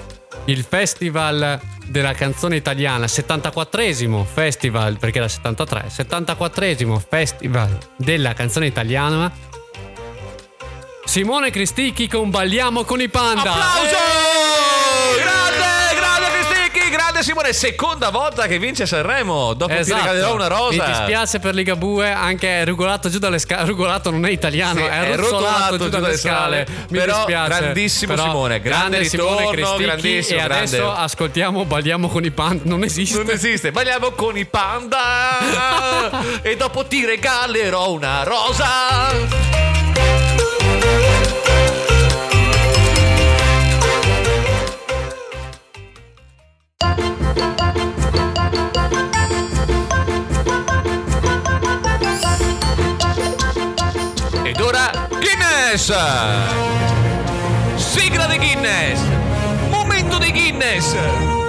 il 0.47 0.65
Festival 0.69 1.61
della 1.87 2.13
canzone 2.13 2.57
italiana, 2.57 3.07
74esimo 3.07 4.25
Festival, 4.25 4.99
perché 4.99 5.19
era 5.19 5.29
73, 5.29 5.87
74esimo 5.89 7.01
Festival 7.09 7.79
della 7.97 8.33
canzone 8.33 8.67
italiana. 8.67 9.33
Simone 11.05 11.51
Cristicchi 11.51 12.09
con 12.09 12.31
Balliamo 12.31 12.85
con 12.85 13.01
i 13.01 13.09
Panda. 13.09 13.53
Applauso! 13.53 14.66
Grande 17.17 17.23
Simone. 17.23 17.53
Seconda 17.53 18.11
volta 18.11 18.47
che 18.47 18.59
vince 18.59 18.87
Sanremo. 18.87 19.55
Dopo 19.55 19.73
ti 19.73 19.79
Esatto. 19.81 20.01
regalerò 20.03 20.35
una 20.35 20.47
rosa. 20.49 20.85
Mi 20.85 20.91
dispiace 20.91 21.39
per 21.39 21.55
Ligabue, 21.55 22.11
anche 22.13 22.65
rugolato 22.65 23.09
giù 23.09 23.19
dalle 23.19 23.39
scale. 23.39 23.65
Rugolato 23.67 24.11
non 24.11 24.27
è 24.27 24.31
italiano, 24.31 24.81
Sì, 24.81 24.87
è, 24.87 25.17
ruzzolato 25.17 25.79
giù 25.79 25.89
dalle 25.89 26.17
scale. 26.17 26.67
Mi 26.89 26.99
Però 26.99 27.17
dispiace. 27.17 27.59
grandissimo 27.61 28.15
Però 28.15 28.27
Simone, 28.27 28.61
grande 28.61 29.05
Simone 29.05 29.31
ritorno, 29.33 29.51
Cristicchi. 29.51 29.83
grandissimo, 29.83 30.39
E 30.39 30.43
adesso 30.43 30.77
grande. 30.77 31.01
ascoltiamo 31.01 31.65
Balliamo 31.65 32.09
con 32.09 32.25
i 32.25 32.31
Panda. 32.31 32.63
Non 32.67 32.83
esiste. 32.83 33.17
Non 33.19 33.31
esiste, 33.31 33.71
balliamo 33.73 34.11
con 34.11 34.37
i 34.37 34.45
panda 34.45 35.01
e 36.43 36.57
dopo 36.57 36.85
ti 36.87 37.05
regalerò 37.05 37.91
una 37.93 38.23
rosa. 38.25 39.76
Ed 54.43 54.61
ora 54.61 54.91
Guinness! 55.11 55.93
Sigla 57.77 58.27
di 58.27 58.39
Guinness! 58.39 59.01
Momento 59.69 60.19
dei 60.19 60.33
Guinness! 60.33 60.95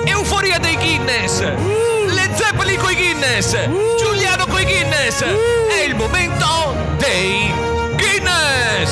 Euforia 0.05 0.57
dei 0.59 0.75
Guinness! 0.75 1.39
Le 1.39 2.29
Zeppelin 2.35 2.79
coi 2.79 2.95
Guinness! 2.95 3.55
Giuliano 3.97 4.45
coi 4.47 4.65
Guinness! 4.65 5.23
È 5.23 5.83
il 5.87 5.95
momento 5.95 6.75
dei 6.97 7.51
Guinness! 7.95 8.91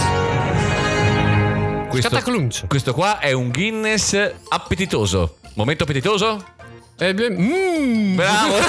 Questo, 1.89 2.67
questo 2.67 2.93
qua 2.93 3.19
è 3.19 3.31
un 3.31 3.49
Guinness 3.51 4.33
appetitoso. 4.49 5.37
Momento 5.53 5.83
appetitoso? 5.83 6.54
Eh, 6.97 7.13
beh, 7.13 7.29
mm. 7.29 8.15
Bravo! 8.15 8.55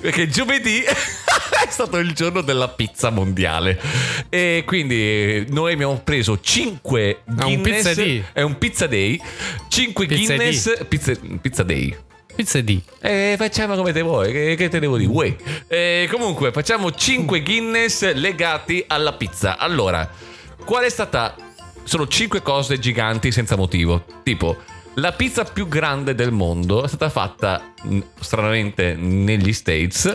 Perché 0.00 0.28
giovedì 0.28 0.82
è 0.82 1.66
stato 1.68 1.98
il 1.98 2.12
giorno 2.14 2.40
della 2.40 2.68
pizza 2.68 3.10
mondiale. 3.10 3.80
E 4.28 4.64
quindi 4.66 5.44
noi 5.50 5.74
abbiamo 5.74 6.00
preso 6.02 6.40
5 6.40 7.10
È 7.10 7.18
un 7.26 7.34
Guinness. 7.60 7.76
pizza 7.76 7.94
day. 7.94 8.24
È 8.32 8.42
un 8.42 8.58
pizza 8.58 8.86
day. 8.86 9.20
5 9.68 10.06
Pizza 10.06 10.34
Guinness. 10.34 10.84
Pizza, 10.88 11.12
pizza 11.40 11.62
day. 11.62 11.96
Pizza 12.34 12.60
D. 12.62 12.80
E 13.00 13.34
facciamo 13.36 13.76
come 13.76 13.92
te 13.92 14.00
vuoi, 14.00 14.32
che, 14.32 14.54
che 14.56 14.68
te 14.70 14.80
devo 14.80 14.96
dire? 14.96 15.10
Uè. 15.10 15.36
E 15.68 16.08
comunque 16.10 16.50
facciamo 16.50 16.90
5 16.90 17.42
Guinness 17.42 18.14
legati 18.14 18.82
alla 18.86 19.12
pizza. 19.12 19.58
Allora, 19.58 20.10
qual 20.64 20.84
è 20.84 20.88
stata... 20.88 21.36
Sono 21.84 22.08
5 22.08 22.40
cose 22.42 22.78
giganti 22.78 23.30
senza 23.32 23.56
motivo. 23.56 24.04
Tipo, 24.22 24.56
la 24.94 25.12
pizza 25.12 25.44
più 25.44 25.68
grande 25.68 26.14
del 26.14 26.32
mondo 26.32 26.84
è 26.84 26.88
stata 26.88 27.08
fatta 27.08 27.72
stranamente 28.20 28.94
negli 28.94 29.52
States. 29.52 30.12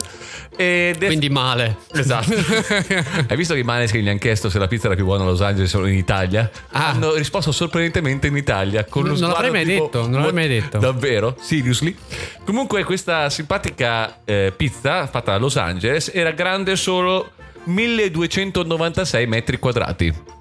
Ed 0.56 1.02
è 1.02 1.06
Quindi 1.08 1.30
male. 1.30 1.78
Esatto. 1.94 2.34
Hai 3.28 3.36
visto 3.36 3.54
che 3.54 3.62
i 3.62 3.64
Maneskin 3.64 4.02
gli 4.02 4.10
hanno 4.10 4.20
chiesto 4.20 4.50
se 4.50 4.60
la 4.60 4.68
pizza 4.68 4.88
era 4.88 4.96
più 4.96 5.06
buona 5.06 5.24
a 5.24 5.28
Los 5.28 5.42
Angeles 5.42 5.74
o 5.74 5.86
in 5.88 5.96
Italia? 5.96 6.50
Ah. 6.72 6.90
Hanno 6.90 7.16
risposto 7.16 7.52
sorprendentemente 7.52 8.28
in 8.28 8.38
Italia. 8.38 8.86
Con 8.86 9.04
Non 9.04 9.18
lo 9.18 9.28
l'avrei 9.28 9.52
mai 9.52 9.66
tipo, 9.66 9.86
detto, 9.86 10.02
non 10.02 10.22
l'avrei 10.22 10.34
mai 10.34 10.48
detto. 10.48 10.78
Davvero? 10.78 11.36
Seriously? 11.40 11.96
Comunque 12.46 12.84
questa 12.84 13.30
simpatica 13.30 14.20
eh, 14.26 14.54
pizza 14.56 15.08
fatta 15.08 15.34
a 15.34 15.38
Los 15.38 15.58
Angeles 15.58 16.12
era 16.14 16.32
grande 16.32 16.76
solo 16.76 17.32
1296 17.64 19.26
metri 19.28 19.58
quadrati. 19.58 20.37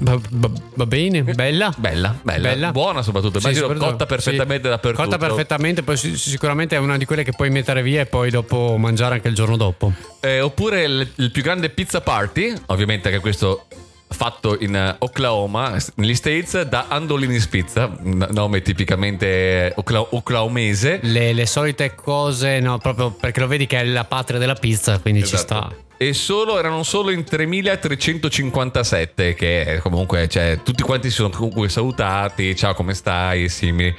Va, 0.00 0.18
va- 0.30 0.50
va 0.74 0.86
bene, 0.86 1.22
bella. 1.24 1.74
Bella, 1.76 2.16
bella, 2.22 2.70
buona 2.70 3.02
soprattutto. 3.02 3.40
Sì, 3.40 3.46
Immagino 3.46 3.66
soprattutto- 3.66 3.90
cotta 3.92 4.06
perfettamente 4.06 4.64
sì. 4.64 4.68
dappertutto. 4.70 5.02
Cotta 5.02 5.18
perfettamente, 5.18 5.82
poi 5.82 5.96
si- 5.96 6.16
sicuramente 6.16 6.76
è 6.76 6.78
una 6.78 6.96
di 6.96 7.04
quelle 7.04 7.24
che 7.24 7.32
puoi 7.32 7.50
mettere 7.50 7.82
via 7.82 8.02
e 8.02 8.06
poi 8.06 8.30
dopo 8.30 8.76
mangiare 8.78 9.16
anche 9.16 9.28
il 9.28 9.34
giorno 9.34 9.56
dopo. 9.56 9.92
Eh, 10.20 10.40
oppure 10.40 10.84
il, 10.84 11.08
il 11.16 11.30
più 11.32 11.42
grande 11.42 11.68
pizza 11.70 12.00
party, 12.00 12.52
ovviamente 12.66 13.10
che 13.10 13.18
questo 13.18 13.66
fatto 14.10 14.56
in 14.60 14.96
Oklahoma, 15.00 15.76
negli 15.96 16.14
States, 16.14 16.62
da 16.62 16.86
Andolini 16.88 17.38
Spizza, 17.40 17.90
un 18.02 18.26
nome 18.30 18.62
tipicamente 18.62 19.72
ocla- 19.76 20.06
oklahomese. 20.10 21.00
Le, 21.02 21.32
le 21.32 21.46
solite 21.46 21.94
cose, 21.94 22.60
no, 22.60 22.78
proprio 22.78 23.10
perché 23.10 23.40
lo 23.40 23.46
vedi 23.48 23.66
che 23.66 23.80
è 23.80 23.84
la 23.84 24.04
patria 24.04 24.38
della 24.38 24.54
pizza, 24.54 24.98
quindi 24.98 25.24
ci 25.26 25.34
Esatto. 25.34 25.54
sta. 25.54 25.76
E 26.00 26.14
solo, 26.14 26.60
erano 26.60 26.84
solo 26.84 27.10
in 27.10 27.24
3357, 27.24 29.34
che 29.34 29.80
comunque 29.82 30.28
cioè, 30.28 30.60
tutti 30.62 30.84
quanti 30.84 31.10
si 31.10 31.16
sono 31.16 31.30
comunque 31.30 31.68
salutati, 31.68 32.54
ciao 32.54 32.72
come 32.72 32.94
stai, 32.94 33.44
e 33.44 33.48
simili. 33.48 33.92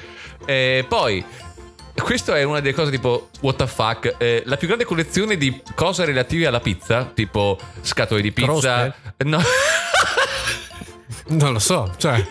E 0.45 0.85
poi, 0.87 1.21
questa 2.01 2.37
è 2.37 2.43
una 2.43 2.61
delle 2.61 2.73
cose 2.73 2.89
tipo, 2.89 3.27
what 3.41 3.57
the 3.57 3.67
fuck, 3.67 4.15
eh, 4.17 4.43
la 4.45 4.55
più 4.55 4.67
grande 4.67 4.85
collezione 4.85 5.35
di 5.35 5.61
cose 5.75 6.05
relative 6.05 6.47
alla 6.47 6.61
pizza, 6.61 7.03
tipo 7.13 7.59
scatole 7.81 8.21
di 8.21 8.31
pizza, 8.31 8.95
no, 9.25 9.41
Non 11.29 11.53
lo 11.53 11.59
so, 11.59 11.93
cioè. 11.97 12.25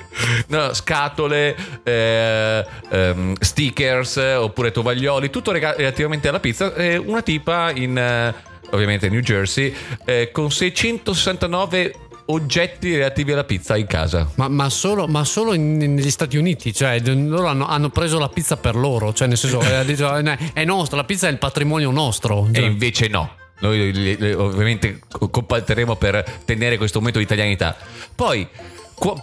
no, 0.49 0.75
scatole, 0.75 1.55
eh, 1.85 2.67
ehm, 2.91 3.35
stickers, 3.39 4.17
oppure 4.17 4.73
tovaglioli, 4.73 5.31
tutto 5.31 5.53
relativamente 5.53 6.29
alla 6.29 6.41
pizza. 6.41 6.75
Eh, 6.75 6.97
una 6.97 7.23
tipa 7.23 7.71
in, 7.71 7.97
eh, 7.97 8.35
ovviamente, 8.71 9.09
New 9.09 9.21
Jersey, 9.21 9.75
eh, 10.05 10.31
con 10.33 10.51
669 10.51 11.95
oggetti 12.31 12.95
relativi 12.95 13.33
alla 13.33 13.45
pizza 13.45 13.77
in 13.77 13.87
casa. 13.87 14.31
Ma, 14.35 14.49
ma 14.49 14.69
solo, 14.69 15.07
ma 15.07 15.25
solo 15.25 15.55
in- 15.55 15.77
negli 15.77 16.11
Stati 16.11 16.37
Uniti, 16.37 16.73
cioè 16.75 17.01
loro 17.01 17.47
hanno, 17.47 17.67
hanno 17.67 17.89
preso 17.91 18.19
la 18.19 18.29
pizza 18.29 18.57
per 18.57 18.75
loro, 18.77 19.13
cioè 19.13 19.29
nel 19.29 19.37
senso 19.39 19.61
eh, 19.61 19.85
eh, 19.87 20.39
è 20.53 20.65
nostra, 20.65 20.97
la 20.97 21.05
pizza 21.05 21.29
è 21.29 21.31
il 21.31 21.39
patrimonio 21.39 21.91
nostro. 21.91 22.47
E 22.51 22.55
Cioè, 22.55 22.65
invece 22.65 23.09
no. 23.09 23.33
Noi 23.61 24.35
ovviamente 24.35 25.01
co- 25.11 25.29
combatteremo 25.29 25.97
per 25.97 26.23
tenere 26.45 26.77
questo 26.77 26.99
momento 26.99 27.19
di 27.19 27.25
italianità. 27.25 27.77
Poi, 28.15 28.47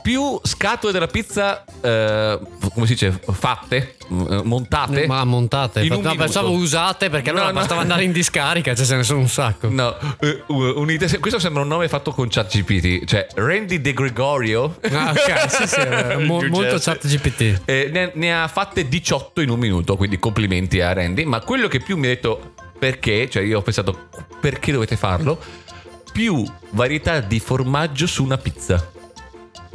più 0.01 0.39
scatole 0.43 0.93
della 0.93 1.07
pizza, 1.07 1.63
eh, 1.81 2.39
come 2.73 2.85
si 2.85 2.93
dice, 2.93 3.19
fatte, 3.31 3.95
m- 4.09 4.41
montate. 4.43 5.05
ma 5.07 5.23
montate, 5.23 5.81
in 5.83 5.99
no, 6.01 6.15
pensavo 6.15 6.51
usate 6.51 7.09
perché 7.09 7.29
allora 7.29 7.45
No, 7.45 7.51
no. 7.51 7.59
bastava 7.59 7.81
andare 7.81 8.03
in 8.03 8.11
discarica, 8.11 8.73
cioè 8.73 8.85
ce 8.85 8.95
ne 8.95 9.03
sono 9.03 9.19
un 9.19 9.27
sacco. 9.27 9.67
No, 9.69 9.95
eh, 10.19 10.43
unite- 10.47 11.19
questo 11.19 11.39
sembra 11.39 11.61
un 11.63 11.67
nome 11.67 11.87
fatto 11.87 12.11
con 12.11 12.27
ChatGPT, 12.29 13.05
cioè 13.05 13.27
Randy 13.35 13.81
De 13.81 13.93
Gregorio. 13.93 14.77
Ah, 14.91 15.11
ok, 15.11 15.49
sì, 15.51 15.67
sì, 15.67 15.79
eh, 15.81 16.17
mo- 16.17 16.41
molto 16.47 16.77
Jersey. 16.77 16.93
chat 16.93 17.07
GPT. 17.07 17.61
Eh, 17.65 17.89
ne, 17.91 18.11
ne 18.15 18.41
ha 18.41 18.47
fatte 18.47 18.87
18 18.87 19.41
in 19.41 19.49
un 19.49 19.59
minuto, 19.59 19.95
quindi 19.97 20.19
complimenti 20.19 20.79
a 20.81 20.93
Randy. 20.93 21.25
Ma 21.25 21.39
quello 21.41 21.67
che 21.67 21.79
più 21.79 21.97
mi 21.97 22.05
ha 22.05 22.09
detto 22.09 22.53
perché, 22.77 23.29
cioè 23.29 23.43
io 23.43 23.59
ho 23.59 23.61
pensato 23.61 24.07
perché 24.39 24.71
dovete 24.71 24.95
farlo, 24.95 25.39
più 26.11 26.45
varietà 26.71 27.19
di 27.19 27.39
formaggio 27.39 28.07
su 28.07 28.23
una 28.23 28.37
pizza. 28.37 28.91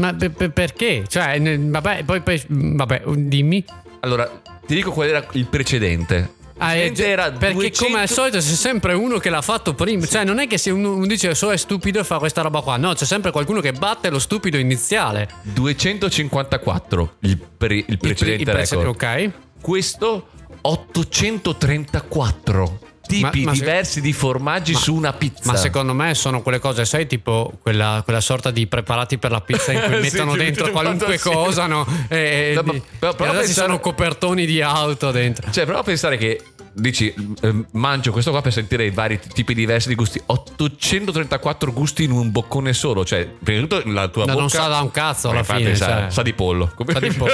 Ma 0.00 0.14
pe- 0.14 0.30
pe- 0.30 0.50
perché? 0.50 1.04
Cioè, 1.06 1.38
vabbè, 1.58 2.04
poi, 2.04 2.20
poi 2.22 2.42
vabbè, 2.48 3.02
dimmi. 3.06 3.62
Allora, 4.00 4.40
ti 4.66 4.74
dico 4.74 4.90
qual 4.92 5.08
era 5.08 5.26
il 5.32 5.46
precedente. 5.46 6.38
Ah, 6.62 6.74
eh, 6.74 6.88
precedente 6.88 7.08
era 7.08 7.32
perché 7.32 7.54
200 7.54 7.84
come 7.84 8.00
al 8.00 8.08
solito 8.08 8.36
c'è 8.38 8.42
sempre 8.42 8.92
uno 8.94 9.18
che 9.18 9.30
l'ha 9.30 9.42
fatto 9.42 9.74
prima. 9.74 10.06
Cioè, 10.06 10.24
non 10.24 10.38
è 10.38 10.46
che 10.46 10.58
se 10.58 10.70
uno, 10.70 10.94
uno 10.94 11.06
dice 11.06 11.34
solo 11.34 11.52
è 11.52 11.56
stupido 11.56 12.00
e 12.00 12.04
fa 12.04 12.18
questa 12.18 12.42
roba 12.42 12.60
qua. 12.60 12.76
No, 12.76 12.92
c'è 12.94 13.04
sempre 13.04 13.30
qualcuno 13.30 13.60
che 13.60 13.72
batte 13.72 14.10
lo 14.10 14.18
stupido 14.18 14.56
iniziale. 14.58 15.28
254 15.42 17.16
il, 17.20 17.38
pre- 17.38 17.74
il 17.74 17.84
Il 17.88 17.98
pre- 17.98 18.14
precedente 18.14 18.50
il 18.50 18.56
record. 18.56 18.86
Ok. 18.86 19.30
Questo 19.60 20.28
834 20.62 22.78
tipi 23.10 23.40
Ma- 23.44 23.50
ma 23.50 23.54
se- 23.54 23.60
diversi 23.60 24.00
di 24.00 24.12
formaggi 24.12 24.72
ma- 24.72 24.78
su 24.78 24.94
una 24.94 25.12
pizza. 25.12 25.50
Ma 25.50 25.56
secondo 25.56 25.92
me 25.94 26.14
sono 26.14 26.42
quelle 26.42 26.58
cose, 26.58 26.84
sai, 26.84 27.06
tipo 27.06 27.52
quella, 27.62 28.00
quella 28.04 28.20
sorta 28.20 28.50
di 28.50 28.66
preparati 28.66 29.18
per 29.18 29.30
la 29.30 29.40
pizza 29.40 29.72
in 29.72 29.80
cui 29.80 29.94
Sì, 30.08 30.16
mettono 30.16 30.36
dentro 30.36 30.70
qualunque 30.70 31.18
cosa, 31.18 31.66
no? 31.66 31.86
E, 32.08 32.52
No, 32.54 32.62
ma- 32.64 32.72
però- 32.98 33.14
però 33.14 33.30
pensare- 33.32 33.46
sono 33.52 33.78
copertoni 33.80 34.46
di 34.46 34.62
auto 34.62 35.10
dentro. 35.10 35.50
Cioè, 35.50 35.64
prova 35.64 35.80
a 35.80 35.84
pensare 35.84 36.16
che 36.16 36.40
dici 36.72 37.12
eh, 37.42 37.64
mangio 37.72 38.12
questo 38.12 38.30
qua 38.30 38.40
per 38.40 38.52
sentire 38.52 38.84
i 38.84 38.90
vari 38.90 39.18
tipi 39.18 39.54
diversi 39.54 39.88
di 39.88 39.94
gusti. 39.94 40.20
834 40.24 41.72
gusti 41.72 42.04
in 42.04 42.12
un 42.12 42.30
boccone 42.30 42.72
solo. 42.72 43.04
Cioè, 43.04 43.26
prima 43.26 43.60
di 43.60 43.66
tutto 43.68 43.88
la 43.90 44.08
tua 44.08 44.24
No, 44.24 44.32
bocca 44.32 44.40
non 44.40 44.48
sa 44.50 44.68
da 44.68 44.80
un 44.80 44.90
cazzo 44.90 45.30
alla 45.30 45.42
fine, 45.42 45.74
Sa, 45.74 45.86
cioè. 45.86 46.10
sa 46.10 46.22
di 46.22 46.32
pollo. 46.32 46.72
Sa 46.86 46.98
di 47.00 47.12
pollo. 47.12 47.32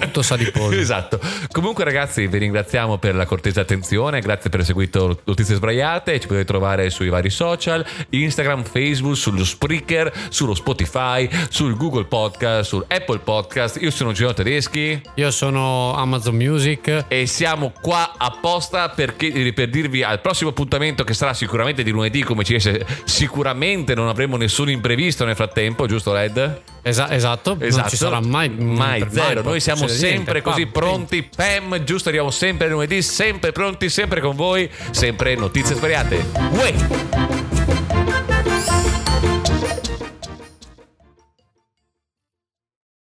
Tutto 0.00 0.22
sa 0.22 0.36
di 0.36 0.50
pollo. 0.50 0.76
esatto. 0.76 1.18
Comunque, 1.50 1.84
ragazzi, 1.84 2.26
vi 2.26 2.38
ringraziamo 2.38 2.98
per 2.98 3.14
la 3.14 3.26
cortese 3.26 3.60
attenzione. 3.60 4.20
Grazie 4.20 4.50
per 4.50 4.60
aver 4.60 4.66
seguito 4.66 5.20
Notizie 5.24 5.54
Sbraiate. 5.54 6.20
Ci 6.20 6.26
potete 6.26 6.44
trovare 6.44 6.90
sui 6.90 7.08
vari 7.08 7.30
social: 7.30 7.84
Instagram, 8.10 8.64
Facebook, 8.64 9.16
sullo 9.16 9.44
Spreaker, 9.44 10.12
sullo 10.28 10.54
Spotify, 10.54 11.28
sul 11.48 11.76
Google 11.76 12.04
Podcast, 12.04 12.68
sul 12.68 12.84
Apple 12.88 13.18
Podcast. 13.20 13.80
Io 13.80 13.90
sono 13.90 14.12
Gino 14.12 14.32
Tedeschi. 14.32 15.00
Io 15.14 15.30
sono 15.30 15.94
Amazon 15.94 16.34
Music. 16.34 17.04
E 17.08 17.26
siamo 17.26 17.72
qua 17.80 18.14
apposta 18.16 18.73
perché, 18.94 19.52
per 19.54 19.68
dirvi 19.68 20.02
al 20.02 20.20
prossimo 20.20 20.50
appuntamento 20.50 21.04
che 21.04 21.14
sarà 21.14 21.32
sicuramente 21.34 21.82
di 21.82 21.90
lunedì, 21.90 22.22
come 22.22 22.44
ci 22.44 22.54
dice, 22.54 22.84
sicuramente 23.04 23.94
non 23.94 24.08
avremo 24.08 24.36
nessun 24.36 24.70
imprevisto 24.70 25.24
nel 25.24 25.34
frattempo, 25.34 25.86
giusto 25.86 26.12
Red? 26.12 26.62
Esa- 26.82 27.10
esatto, 27.10 27.56
non 27.58 27.84
ci 27.88 27.96
sarà 27.96 28.20
mai, 28.20 28.48
mai 28.50 29.06
zero. 29.08 29.42
Noi 29.42 29.60
siamo 29.60 29.86
sempre 29.86 30.10
niente. 30.14 30.42
così 30.42 30.62
Qua- 30.64 30.80
pronti, 30.80 31.28
Pam, 31.34 31.82
giusto, 31.84 32.08
arriviamo 32.08 32.30
sempre 32.30 32.68
lunedì, 32.68 33.00
sempre 33.00 33.52
pronti, 33.52 33.88
sempre 33.88 34.20
con 34.20 34.36
voi, 34.36 34.68
sempre 34.90 35.34
notizie 35.34 35.74
svariate. 35.76 36.24
Uè! 36.52 37.53